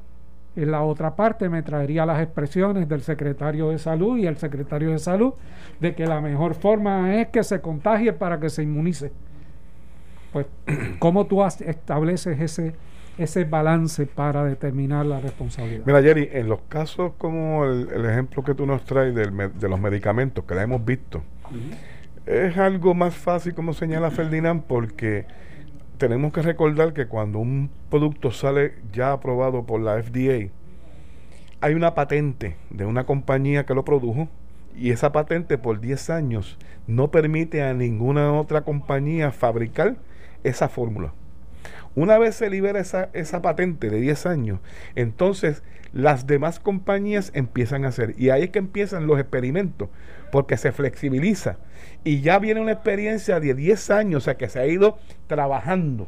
en 0.56 0.70
la 0.70 0.82
otra 0.82 1.14
parte 1.14 1.48
me 1.48 1.62
traería 1.62 2.04
las 2.04 2.20
expresiones 2.20 2.88
del 2.88 3.02
secretario 3.02 3.70
de 3.70 3.78
salud 3.78 4.18
y 4.18 4.26
el 4.26 4.36
secretario 4.36 4.90
de 4.90 4.98
salud 4.98 5.34
de 5.78 5.94
que 5.94 6.06
la 6.06 6.20
mejor 6.20 6.54
forma 6.54 7.14
es 7.14 7.28
que 7.28 7.44
se 7.44 7.60
contagie 7.60 8.12
para 8.12 8.40
que 8.40 8.50
se 8.50 8.62
inmunice. 8.62 9.12
Pues, 10.32 10.46
¿cómo 10.98 11.26
tú 11.26 11.44
estableces 11.44 12.40
ese 12.40 12.74
ese 13.22 13.44
balance 13.44 14.06
para 14.06 14.44
determinar 14.44 15.06
la 15.06 15.20
responsabilidad. 15.20 15.84
Mira, 15.86 16.02
Jerry, 16.02 16.28
en 16.32 16.48
los 16.48 16.60
casos 16.62 17.12
como 17.18 17.64
el, 17.64 18.04
ejemplo 18.04 18.42
que 18.42 18.54
tú 18.54 18.66
nos 18.66 18.84
traes 18.84 19.14
de 19.14 19.68
los 19.68 19.80
medicamentos, 19.80 20.44
que 20.44 20.54
la 20.54 20.62
hemos 20.62 20.84
visto, 20.84 21.22
es 22.26 22.56
algo 22.58 22.94
más 22.94 23.14
fácil, 23.14 23.54
como 23.54 23.72
señala 23.72 24.10
Ferdinand, 24.10 24.62
porque 24.62 25.26
tenemos 25.98 26.32
que 26.32 26.42
recordar 26.42 26.92
que 26.92 27.06
cuando 27.06 27.38
un 27.38 27.70
producto 27.90 28.30
sale 28.30 28.74
ya 28.92 29.12
aprobado 29.12 29.64
por 29.64 29.80
la 29.80 30.02
FDA, 30.02 30.50
hay 31.60 31.74
una 31.74 31.94
patente 31.94 32.56
de 32.70 32.86
una 32.86 33.04
compañía 33.04 33.66
que 33.66 33.74
lo 33.74 33.84
produjo 33.84 34.28
y 34.74 34.92
esa 34.92 35.12
patente 35.12 35.58
por 35.58 35.80
10 35.80 36.10
años 36.10 36.56
no 36.86 37.10
permite 37.10 37.62
a 37.62 37.74
ninguna 37.74 38.32
otra 38.32 38.62
compañía 38.62 39.30
fabricar 39.30 39.96
esa 40.42 40.68
fórmula. 40.68 41.12
Una 41.94 42.18
vez 42.18 42.36
se 42.36 42.50
libera 42.50 42.80
esa, 42.80 43.10
esa 43.12 43.42
patente 43.42 43.90
de 43.90 44.00
10 44.00 44.26
años, 44.26 44.60
entonces 44.94 45.62
las 45.92 46.26
demás 46.26 46.60
compañías 46.60 47.32
empiezan 47.34 47.84
a 47.84 47.88
hacer. 47.88 48.14
Y 48.16 48.30
ahí 48.30 48.44
es 48.44 48.50
que 48.50 48.60
empiezan 48.60 49.06
los 49.06 49.18
experimentos, 49.18 49.88
porque 50.30 50.56
se 50.56 50.70
flexibiliza. 50.72 51.58
Y 52.04 52.20
ya 52.20 52.38
viene 52.38 52.60
una 52.60 52.72
experiencia 52.72 53.40
de 53.40 53.54
10 53.54 53.90
años, 53.90 54.22
o 54.22 54.24
sea 54.24 54.36
que 54.36 54.48
se 54.48 54.60
ha 54.60 54.66
ido 54.66 54.98
trabajando. 55.26 56.06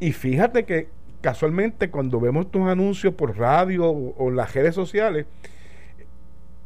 Y 0.00 0.12
fíjate 0.12 0.64
que 0.64 0.88
casualmente 1.22 1.90
cuando 1.90 2.20
vemos 2.20 2.50
tus 2.50 2.68
anuncios 2.68 3.14
por 3.14 3.38
radio 3.38 3.86
o, 3.86 4.14
o 4.16 4.30
las 4.30 4.54
redes 4.54 4.74
sociales, 4.74 5.26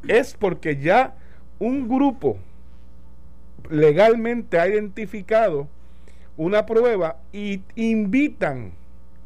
es 0.09 0.35
porque 0.35 0.77
ya 0.77 1.15
un 1.59 1.89
grupo 1.89 2.37
legalmente 3.71 4.59
ha 4.59 4.69
identificado 4.69 5.69
una 6.37 6.67
prueba 6.67 7.19
y 7.33 7.63
invitan 7.77 8.73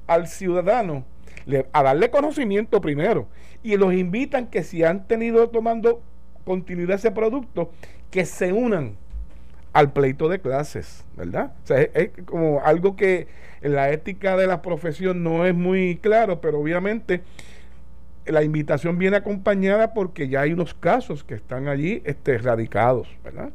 al 0.07 0.27
ciudadano 0.27 1.05
a 1.73 1.83
darle 1.83 2.11
conocimiento 2.11 2.81
primero 2.81 3.29
y 3.63 3.77
los 3.77 3.93
invitan 3.95 4.49
que 4.49 4.63
si 4.63 4.85
han 4.85 5.07
tenido 5.07 5.49
tomando 5.49 6.03
continuidad 6.45 6.97
ese 6.97 7.11
producto, 7.11 7.71
que 8.11 8.25
se 8.25 8.53
unan 8.53 8.97
al 9.73 9.93
pleito 9.93 10.29
de 10.29 10.41
clases, 10.41 11.05
¿verdad? 11.17 11.53
O 11.65 11.67
sea, 11.67 11.81
es, 11.83 12.11
como 12.25 12.63
algo 12.65 12.97
que 12.97 13.29
en 13.61 13.75
la 13.75 13.91
ética 13.91 14.37
de 14.37 14.47
la 14.47 14.63
profesión 14.63 15.23
no 15.23 15.45
es 15.45 15.55
muy 15.55 15.97
claro, 15.97 16.41
pero 16.41 16.61
obviamente 16.61 17.23
la 18.27 18.43
invitación 18.43 18.99
viene 18.99 19.17
acompañada 19.17 19.93
porque 19.95 20.29
ya 20.29 20.43
hay 20.43 20.53
unos 20.53 20.75
casos 20.75 21.25
que 21.25 21.35
están 21.35 21.69
allí 21.69 22.03
este, 22.05 22.35
erradicados, 22.35 23.09
¿verdad? 23.25 23.51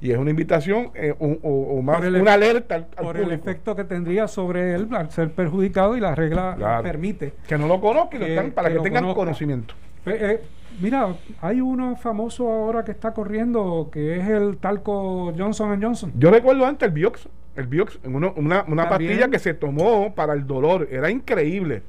Y 0.00 0.10
es 0.10 0.18
una 0.18 0.30
invitación 0.30 0.90
eh, 0.94 1.14
o, 1.18 1.82
más 1.82 2.00
una 2.00 2.34
alerta 2.34 2.74
al, 2.74 2.86
por 2.86 3.16
el 3.16 3.32
efecto 3.32 3.74
que 3.74 3.84
tendría 3.84 4.28
sobre 4.28 4.74
él 4.74 4.88
al 4.92 5.10
ser 5.10 5.30
perjudicado 5.30 5.96
y 5.96 6.00
la 6.00 6.14
regla 6.14 6.80
permite 6.82 7.34
que 7.46 7.56
no 7.58 7.66
lo 7.66 7.80
conozcan 7.80 8.52
para 8.52 8.72
que, 8.72 8.78
tengan 8.80 9.12
conocimiento. 9.14 9.74
Eh, 10.06 10.40
mira 10.80 11.14
hay 11.40 11.60
uno 11.60 11.96
famoso 11.96 12.48
ahora 12.50 12.84
que 12.84 12.92
está 12.92 13.12
corriendo 13.12 13.88
que 13.92 14.18
es 14.18 14.28
el 14.28 14.58
talco 14.58 15.32
Johnson 15.36 15.80
Johnson. 15.82 16.12
Yo 16.16 16.30
recuerdo 16.30 16.66
antes 16.66 16.86
el 16.88 16.92
Biox 16.92 17.28
el 17.56 17.66
Biox 17.66 17.98
una, 18.04 18.64
una 18.66 18.88
pastilla 18.88 19.28
que 19.28 19.38
se 19.38 19.54
tomó 19.54 20.14
para 20.14 20.34
el 20.34 20.46
dolor 20.46 20.88
era 20.90 21.10
increíble 21.10 21.82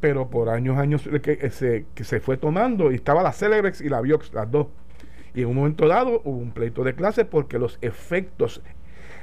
pero 0.00 0.28
por 0.28 0.48
años 0.48 0.78
años 0.78 1.08
que 1.22 1.48
se, 1.50 1.86
que 1.94 2.02
se 2.02 2.18
fue 2.18 2.36
tomando 2.36 2.90
y 2.90 2.96
estaba 2.96 3.22
la 3.22 3.32
Celebrex 3.32 3.80
y 3.82 3.88
la 3.88 4.00
Biox 4.00 4.34
las 4.34 4.50
dos 4.50 4.66
y 5.34 5.42
en 5.42 5.48
un 5.48 5.56
momento 5.56 5.88
dado 5.88 6.20
hubo 6.24 6.36
un 6.36 6.52
pleito 6.52 6.84
de 6.84 6.94
clase 6.94 7.24
porque 7.24 7.58
los 7.58 7.78
efectos 7.80 8.62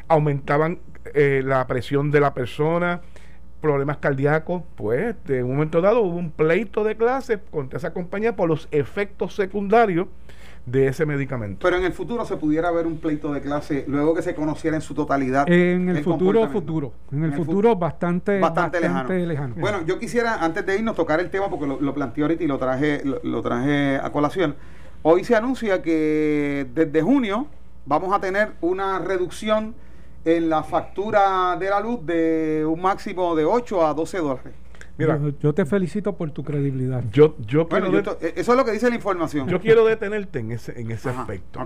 aumentaban 0.08 0.80
eh, 1.13 1.41
la 1.45 1.65
presión 1.67 2.12
de 2.12 2.19
la 2.19 2.34
persona, 2.34 3.02
problemas 3.62 3.98
cardíacos, 3.98 4.63
pues 4.76 5.15
en 5.28 5.45
un 5.45 5.52
momento 5.52 5.82
dado 5.82 6.02
hubo 6.02 6.17
un 6.17 6.32
pleito 6.32 6.84
de 6.84 6.95
clase 6.95 7.39
contra 7.52 7.78
esa 7.78 7.93
compañía 7.93 8.36
por 8.36 8.50
los 8.50 8.67
efectos 8.72 9.36
secundarios 9.36 10.08
de 10.65 10.88
ese 10.88 11.06
medicamento. 11.06 11.60
Pero 11.63 11.78
en 11.78 11.84
el 11.84 11.93
futuro 11.93 12.26
se 12.26 12.38
pudiera 12.38 12.69
ver 12.72 12.86
un 12.86 12.98
pleito 12.98 13.34
de 13.34 13.41
clase 13.41 13.86
luego 13.88 14.13
que 14.13 14.22
se 14.22 14.36
conociera 14.36 14.76
en 14.76 14.82
su 14.82 14.93
totalidad. 14.93 15.50
En 15.50 15.89
el, 15.89 16.04
futuro, 16.04 16.48
futuro. 16.50 16.93
En, 17.12 17.24
el, 17.24 17.34
futuro 17.34 17.76
bastante, 17.76 18.39
bastante, 18.39 19.26
lejano. 19.26 19.55
Bueno, 19.57 19.86
yo 19.86 19.99
quisiera 19.99 20.43
antes 20.43 20.66
de 20.66 20.78
irnos 20.78 20.95
tocar 20.95 21.20
el 21.20 21.30
tema 21.30 21.49
porque 21.49 21.66
lo, 21.66 21.80
lo 21.80 21.93
planteé 21.93 22.24
ahorita 22.24 22.43
y 22.43 22.47
lo 22.47 22.57
traje, 22.57 23.01
lo 23.24 23.41
traje 23.41 23.97
a 23.97 24.12
colación. 24.12 24.55
Hoy 25.02 25.24
se 25.24 25.36
anuncia 25.36 25.82
que 25.82 26.68
desde 26.74 27.02
junio 27.02 27.47
vamos 27.86 28.14
a 28.14 28.20
tener 28.20 28.54
una 28.62 29.00
reducción 29.00 29.74
en 30.26 30.50
la 30.50 30.64
factura 30.64 31.56
de 31.58 31.70
la 31.70 31.80
luz 31.80 32.06
de 32.06 32.66
un 32.68 32.82
máximo 32.82 33.36
de 33.36 33.45
8 33.45 33.88
a 33.88 33.93
12 33.93 34.18
dólares. 34.18 34.54
Mira, 34.97 35.18
yo, 35.39 35.54
te 35.54 35.66
felicito 35.66 36.18
por 36.18 36.30
tu 36.32 36.43
credibilidad. 36.43 37.02
Yo, 37.10 37.38
yo 37.39 37.70
eso 37.72 38.52
es 38.52 38.58
lo 38.58 38.66
que 38.66 38.72
dice 38.72 38.89
la 38.89 38.95
información. 38.95 39.47
Yo 39.47 39.62
quiero 39.62 39.86
detenerte 39.86 40.39
en 40.39 40.52
ese, 40.52 40.80
en 40.80 40.91
ese 40.91 41.10
aspecto. 41.10 41.66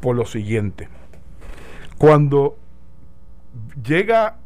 Por 0.00 0.16
lo 0.16 0.24
siguiente. 0.24 0.88
Cuando 1.98 2.56
llega 3.84 4.38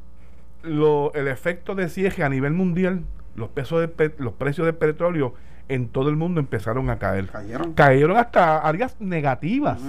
lo, 0.65 1.13
el 1.15 1.29
efecto 1.29 1.77
de 1.77 1.89
cierre 1.89 2.25
a 2.25 2.29
nivel 2.29 2.55
mundial, 2.55 3.05
los, 3.37 3.51
pesos 3.51 3.81
de, 3.81 4.13
los 4.19 4.33
precios 4.33 4.65
del 4.65 4.75
petróleo 4.75 5.35
en 5.69 5.89
todo 5.89 6.09
el 6.09 6.17
mundo 6.17 6.41
empezaron 6.41 6.91
a 6.91 6.99
caer. 6.99 7.29
Cayeron. 7.29 7.73
Cayeron 7.75 8.17
hasta 8.17 8.59
áreas 8.59 9.01
negativas. 9.01 9.81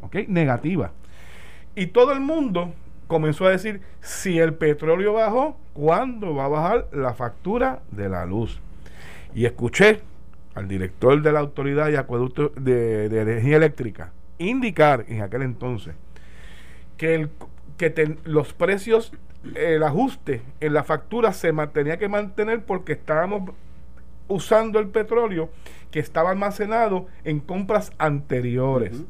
¿Ok? 0.00 0.16
Negativas. 0.28 0.90
Y 1.74 1.86
todo 1.86 2.12
el 2.12 2.20
mundo 2.20 2.72
comenzó 3.06 3.46
a 3.46 3.50
decir, 3.50 3.82
si 4.00 4.38
el 4.38 4.54
petróleo 4.54 5.14
bajó, 5.14 5.56
¿cuándo 5.74 6.34
va 6.34 6.46
a 6.46 6.48
bajar 6.48 6.88
la 6.92 7.14
factura 7.14 7.80
de 7.90 8.08
la 8.08 8.24
luz? 8.26 8.60
Y 9.34 9.44
escuché 9.44 10.00
al 10.54 10.68
director 10.68 11.20
de 11.22 11.32
la 11.32 11.40
Autoridad 11.40 11.88
y 11.90 11.96
Acueducto 11.96 12.52
de, 12.56 13.06
Energía 13.06 13.56
Eléctrica 13.56 14.12
indicar 14.38 15.04
en 15.08 15.22
aquel 15.22 15.42
entonces 15.42 15.94
que, 16.96 17.14
el, 17.14 17.30
que 17.76 18.16
los 18.24 18.52
precios, 18.52 19.12
el 19.54 19.82
ajuste 19.82 20.42
en 20.60 20.74
la 20.74 20.84
factura 20.84 21.32
se 21.32 21.52
tenía 21.72 21.98
que 21.98 22.08
mantener 22.08 22.64
porque 22.64 22.92
estábamos 22.92 23.50
usando 24.32 24.78
el 24.78 24.88
petróleo 24.88 25.50
que 25.90 26.00
estaba 26.00 26.30
almacenado 26.30 27.06
en 27.24 27.40
compras 27.40 27.92
anteriores 27.98 29.04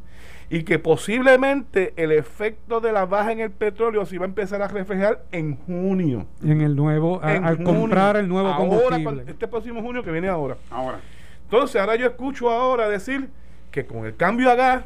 y 0.51 0.65
que 0.65 0.79
posiblemente 0.79 1.95
el 1.97 2.13
efecto 2.13 2.81
de 2.81 2.93
la 2.93 3.07
baja 3.07 3.33
en 3.33 3.41
el 3.41 3.51
petróleo 3.51 4.05
se 4.05 4.17
iba 4.17 4.27
a 4.27 4.29
empezar 4.29 4.61
a 4.61 4.69
reflejar 4.69 5.25
en 5.33 5.57
junio. 5.57 6.27
En 6.45 6.61
el 6.61 6.77
nuevo, 6.77 7.23
al 7.23 7.63
comprar 7.63 8.17
el 8.17 8.29
nuevo 8.29 8.55
combustible. 8.57 9.25
este 9.27 9.49
próximo 9.49 9.81
junio 9.81 10.03
que 10.03 10.11
viene 10.11 10.29
ahora. 10.29 10.59
Ahora. 10.71 11.01
Entonces, 11.45 11.81
ahora 11.81 11.97
yo 11.97 12.07
escucho 12.07 12.51
ahora 12.51 12.89
decir 12.89 13.31
que 13.71 13.87
con 13.87 14.05
el 14.05 14.17
cambio 14.17 14.51
a 14.51 14.55
gas 14.55 14.85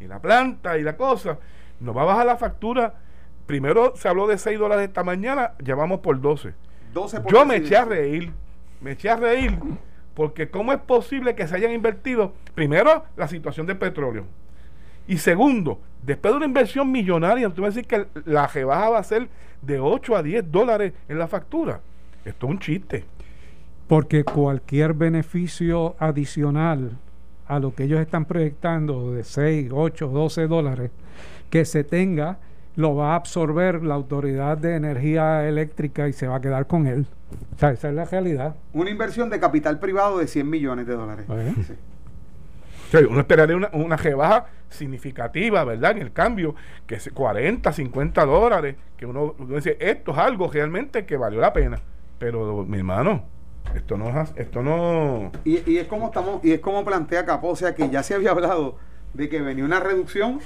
y 0.00 0.06
la 0.06 0.20
planta 0.20 0.78
y 0.78 0.82
la 0.82 0.96
cosa, 0.96 1.38
nos 1.80 1.96
va 1.96 2.02
a 2.02 2.06
bajar 2.06 2.26
la 2.26 2.36
factura. 2.36 2.94
Primero 3.46 3.94
se 3.96 4.08
habló 4.08 4.26
de 4.26 4.36
6 4.36 4.58
dólares 4.58 4.88
esta 4.88 5.04
mañana, 5.04 5.52
ya 5.62 5.74
vamos 5.74 6.00
por 6.00 6.20
12. 6.20 6.54
12 6.92 7.18
yo 7.30 7.46
me 7.46 7.56
eché 7.56 7.76
a 7.76 7.84
reír, 7.84 8.32
me 8.80 8.92
eché 8.92 9.10
a 9.10 9.16
reír, 9.16 9.58
porque 10.14 10.48
¿cómo 10.48 10.72
es 10.72 10.78
posible 10.80 11.34
que 11.34 11.46
se 11.46 11.56
hayan 11.56 11.72
invertido, 11.72 12.32
primero, 12.54 13.04
la 13.16 13.28
situación 13.28 13.66
del 13.66 13.78
petróleo? 13.78 14.24
Y 15.06 15.18
segundo, 15.18 15.80
después 16.02 16.32
de 16.32 16.36
una 16.36 16.46
inversión 16.46 16.92
millonaria, 16.92 17.48
tú 17.50 17.62
vas 17.62 17.68
a 17.68 17.74
decir 17.76 17.86
que 17.86 18.06
la 18.24 18.46
rebaja 18.46 18.90
va 18.90 18.98
a 18.98 19.04
ser 19.04 19.28
de 19.62 19.80
8 19.80 20.16
a 20.16 20.22
10 20.22 20.50
dólares 20.50 20.92
en 21.08 21.18
la 21.18 21.28
factura. 21.28 21.80
Esto 22.24 22.46
es 22.46 22.52
un 22.52 22.58
chiste. 22.58 23.04
Porque 23.86 24.22
cualquier 24.22 24.92
beneficio 24.92 25.96
adicional 25.98 26.98
a 27.46 27.58
lo 27.58 27.74
que 27.74 27.84
ellos 27.84 28.00
están 28.00 28.26
proyectando 28.26 29.12
de 29.12 29.24
6, 29.24 29.70
8, 29.72 30.08
12 30.08 30.46
dólares 30.46 30.90
que 31.48 31.64
se 31.64 31.84
tenga, 31.84 32.38
lo 32.78 32.94
va 32.94 33.12
a 33.12 33.16
absorber 33.16 33.82
la 33.82 33.94
Autoridad 33.94 34.56
de 34.56 34.76
Energía 34.76 35.48
Eléctrica 35.48 36.06
y 36.08 36.12
se 36.12 36.28
va 36.28 36.36
a 36.36 36.40
quedar 36.40 36.68
con 36.68 36.86
él. 36.86 37.06
O 37.54 37.58
sea, 37.58 37.72
esa 37.72 37.88
es 37.88 37.94
la 37.94 38.04
realidad. 38.04 38.54
Una 38.72 38.88
inversión 38.88 39.28
de 39.30 39.40
capital 39.40 39.80
privado 39.80 40.18
de 40.18 40.28
100 40.28 40.48
millones 40.48 40.86
de 40.86 40.94
dólares. 40.94 41.26
Sí 41.66 41.74
uno 43.08 43.20
esperaría 43.20 43.56
una, 43.56 43.70
una 43.72 43.96
rebaja 43.96 44.46
significativa, 44.70 45.64
¿verdad? 45.64 45.92
En 45.92 45.98
el 45.98 46.12
cambio, 46.12 46.54
que 46.86 46.96
es 46.96 47.10
40, 47.12 47.72
50 47.72 48.24
dólares, 48.24 48.76
que 48.96 49.06
uno, 49.06 49.34
dice, 49.48 49.76
esto 49.80 50.12
es 50.12 50.18
algo 50.18 50.50
realmente 50.50 51.04
que 51.04 51.16
valió 51.16 51.40
la 51.40 51.52
pena. 51.52 51.80
Pero, 52.18 52.64
mi 52.64 52.78
hermano, 52.78 53.24
esto 53.74 53.98
no 53.98 54.08
es 54.08 54.32
esto 54.36 54.62
no 54.62 55.30
y, 55.44 55.70
y, 55.70 55.76
es 55.76 55.86
como 55.88 56.06
estamos 56.06 56.42
y 56.42 56.52
es 56.52 56.60
como 56.60 56.86
plantea 56.86 57.26
Capó 57.26 57.48
o 57.48 57.56
sea 57.56 57.74
que 57.74 57.90
ya 57.90 58.02
se 58.02 58.14
había 58.14 58.30
hablado 58.30 58.76
de 59.12 59.28
que 59.28 59.42
venía 59.42 59.62
una 59.62 59.78
reducción 59.78 60.40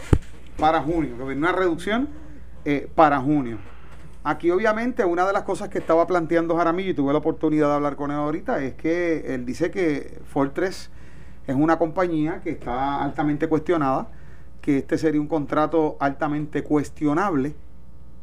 para 0.56 0.80
junio 0.82 1.16
que 1.16 1.24
venía 1.24 1.50
una 1.50 1.52
reducción 1.52 2.08
eh, 2.64 2.88
para 2.94 3.18
junio 3.20 3.58
aquí 4.24 4.50
obviamente 4.50 5.04
una 5.04 5.26
de 5.26 5.32
las 5.32 5.42
cosas 5.42 5.68
que 5.68 5.78
estaba 5.78 6.06
planteando 6.06 6.56
Jaramillo 6.56 6.90
y 6.90 6.94
tuve 6.94 7.12
la 7.12 7.18
oportunidad 7.18 7.68
de 7.68 7.74
hablar 7.74 7.96
con 7.96 8.10
él 8.10 8.16
ahorita 8.18 8.62
es 8.62 8.74
que 8.74 9.34
él 9.34 9.44
dice 9.44 9.70
que 9.70 10.20
Fortress 10.26 10.90
es 11.46 11.56
una 11.56 11.78
compañía 11.78 12.40
que 12.40 12.50
está 12.50 13.02
altamente 13.02 13.48
cuestionada, 13.48 14.08
que 14.60 14.78
este 14.78 14.98
sería 14.98 15.20
un 15.20 15.26
contrato 15.26 15.96
altamente 16.00 16.62
cuestionable, 16.62 17.54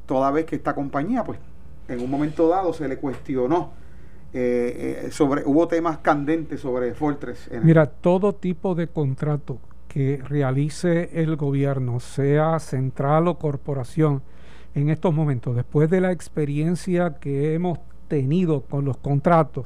toda 0.06 0.32
vez 0.32 0.46
que 0.46 0.56
esta 0.56 0.74
compañía, 0.74 1.24
pues, 1.24 1.40
en 1.88 2.02
un 2.02 2.10
momento 2.10 2.48
dado 2.48 2.74
se 2.74 2.88
le 2.88 2.98
cuestionó. 2.98 3.78
Eh, 4.32 5.06
eh, 5.06 5.12
sobre 5.12 5.42
hubo 5.44 5.68
temas 5.68 5.98
candentes 5.98 6.60
sobre 6.60 6.94
Fortress. 6.94 7.50
Mira, 7.64 7.88
todo 7.88 8.36
tipo 8.36 8.76
de 8.76 8.88
contrato 8.88 9.58
que 9.90 10.22
realice 10.24 11.10
el 11.22 11.36
gobierno, 11.36 12.00
sea 12.00 12.60
central 12.60 13.28
o 13.28 13.38
corporación, 13.38 14.22
en 14.76 14.90
estos 14.90 15.14
momentos, 15.14 15.56
después 15.56 15.90
de 15.90 16.00
la 16.00 16.12
experiencia 16.12 17.16
que 17.20 17.54
hemos 17.56 17.80
tenido 18.08 18.62
con 18.62 18.86
los 18.86 18.98
contratos, 18.98 19.66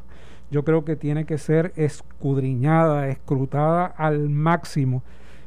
yo 0.49 0.63
creo 0.63 0.85
que 0.85 0.95
tiene 0.95 1.25
que 1.25 1.37
ser 1.37 1.73
escudriñada, 1.75 3.09
escrutada 3.09 3.85
al 3.85 4.29
máximo 4.29 5.03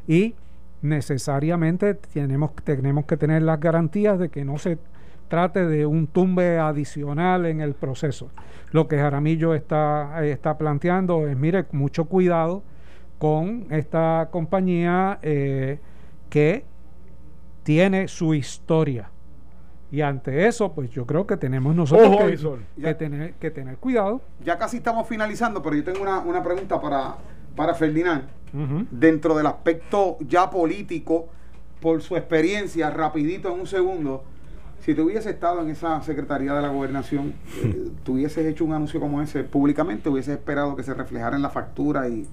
y 0.06 0.34
necesariamente 0.82 1.94
tenemos, 1.94 2.54
tenemos 2.64 3.06
que 3.06 3.16
tener 3.16 3.42
las 3.42 3.58
garantías 3.58 4.18
de 4.18 4.28
que 4.28 4.44
no 4.44 4.58
se 4.58 4.78
trate 5.28 5.66
de 5.66 5.86
un 5.86 6.06
tumbe 6.06 6.58
adicional 6.58 7.46
en 7.46 7.60
el 7.60 7.74
proceso. 7.74 8.30
Lo 8.72 8.88
que 8.88 8.98
Jaramillo 8.98 9.54
está, 9.54 10.24
está 10.24 10.58
planteando 10.58 11.26
es, 11.26 11.36
mire, 11.36 11.64
mucho 11.72 12.04
cuidado 12.04 12.62
con 13.18 13.66
esta 13.70 14.28
compañía 14.30 15.18
eh, 15.22 15.78
que 16.28 16.64
tiene 17.62 18.08
su 18.08 18.34
historia. 18.34 19.10
Y 19.90 20.00
ante 20.00 20.46
eso, 20.46 20.72
pues 20.72 20.90
yo 20.90 21.06
creo 21.06 21.26
que 21.26 21.36
tenemos 21.36 21.74
nosotros 21.74 22.16
que, 22.80 22.94
tener, 22.94 23.34
que 23.34 23.50
tener 23.50 23.76
cuidado. 23.78 24.20
Ya 24.44 24.58
casi 24.58 24.78
estamos 24.78 25.08
finalizando, 25.08 25.62
pero 25.62 25.76
yo 25.76 25.84
tengo 25.84 26.02
una, 26.02 26.42
pregunta 26.42 26.80
para, 26.80 27.16
para 27.54 27.74
Ferdinand. 27.74 28.24
Dentro 28.90 29.36
del 29.36 29.46
aspecto 29.46 30.16
ya 30.20 30.48
político, 30.48 31.28
por 31.80 32.00
su 32.00 32.16
experiencia, 32.16 32.88
rapidito 32.88 33.52
en 33.52 33.60
un 33.60 33.66
segundo, 33.66 34.24
si 34.80 34.94
tú 34.94 35.02
hubieses 35.02 35.26
estado 35.26 35.60
en 35.60 35.68
esa 35.68 36.00
Secretaría 36.02 36.54
de 36.54 36.62
la 36.62 36.68
Gobernación, 36.68 37.34
eh, 37.62 37.90
tú 38.02 38.14
hubieses 38.14 38.46
hecho 38.46 38.64
un 38.64 38.72
anuncio 38.72 38.98
como 38.98 39.20
ese 39.20 39.44
públicamente, 39.44 40.08
hubieses 40.08 40.34
esperado 40.34 40.74
que 40.74 40.82
se 40.82 40.94
reflejara 40.94 41.36
en 41.36 41.42
la 41.42 41.50
factura 41.50 42.08
y, 42.08 42.26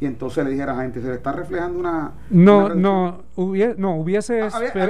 y 0.00 0.06
entonces 0.06 0.42
le 0.44 0.50
dijera 0.50 0.72
a 0.72 0.76
la 0.76 0.82
gente, 0.82 1.00
se 1.02 1.08
le 1.08 1.14
está 1.14 1.32
reflejando 1.32 1.78
una... 1.78 2.12
No, 2.30 2.70
no, 2.70 3.22
hubiese, 3.36 3.74
no, 3.78 3.96
hubiese, 3.96 4.48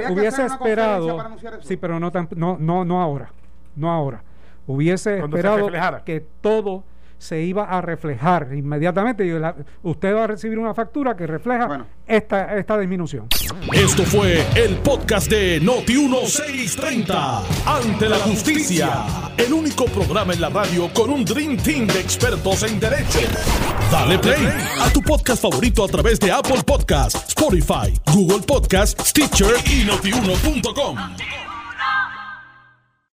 hubiese 0.09 0.45
esperado... 0.45 1.17
Sí, 1.61 1.75
pero 1.75 1.99
no, 1.99 2.11
no, 2.35 2.57
no, 2.57 2.85
no 2.85 3.01
ahora, 3.01 3.31
no 3.75 3.91
ahora. 3.91 4.23
Hubiese 4.67 5.19
esperado 5.19 5.69
que 6.05 6.25
todo 6.39 6.83
se 7.21 7.39
iba 7.39 7.65
a 7.65 7.81
reflejar 7.81 8.49
inmediatamente. 8.51 9.25
Y 9.25 9.33
usted 9.83 10.15
va 10.15 10.23
a 10.23 10.27
recibir 10.27 10.57
una 10.57 10.73
factura 10.73 11.15
que 11.15 11.27
refleja 11.27 11.85
esta, 12.07 12.57
esta 12.57 12.79
disminución. 12.79 13.27
Esto 13.71 14.03
fue 14.03 14.43
el 14.55 14.77
podcast 14.77 15.29
de 15.29 15.61
Noti1630. 15.61 17.43
Ante 17.65 18.09
la 18.09 18.17
justicia. 18.17 19.05
El 19.37 19.53
único 19.53 19.85
programa 19.85 20.33
en 20.33 20.41
la 20.41 20.49
radio 20.49 20.91
con 20.93 21.11
un 21.11 21.23
Dream 21.23 21.57
Team 21.57 21.85
de 21.85 21.99
expertos 21.99 22.63
en 22.63 22.79
derecho. 22.79 23.19
Dale 23.91 24.17
play 24.17 24.47
a 24.81 24.91
tu 24.91 25.01
podcast 25.01 25.43
favorito 25.43 25.85
a 25.85 25.87
través 25.87 26.19
de 26.19 26.31
Apple 26.31 26.63
Podcasts, 26.65 27.29
Spotify, 27.29 27.93
Google 28.11 28.41
Podcasts, 28.47 29.09
Stitcher 29.09 29.53
y 29.71 29.85
notiuno.com. 29.85 30.97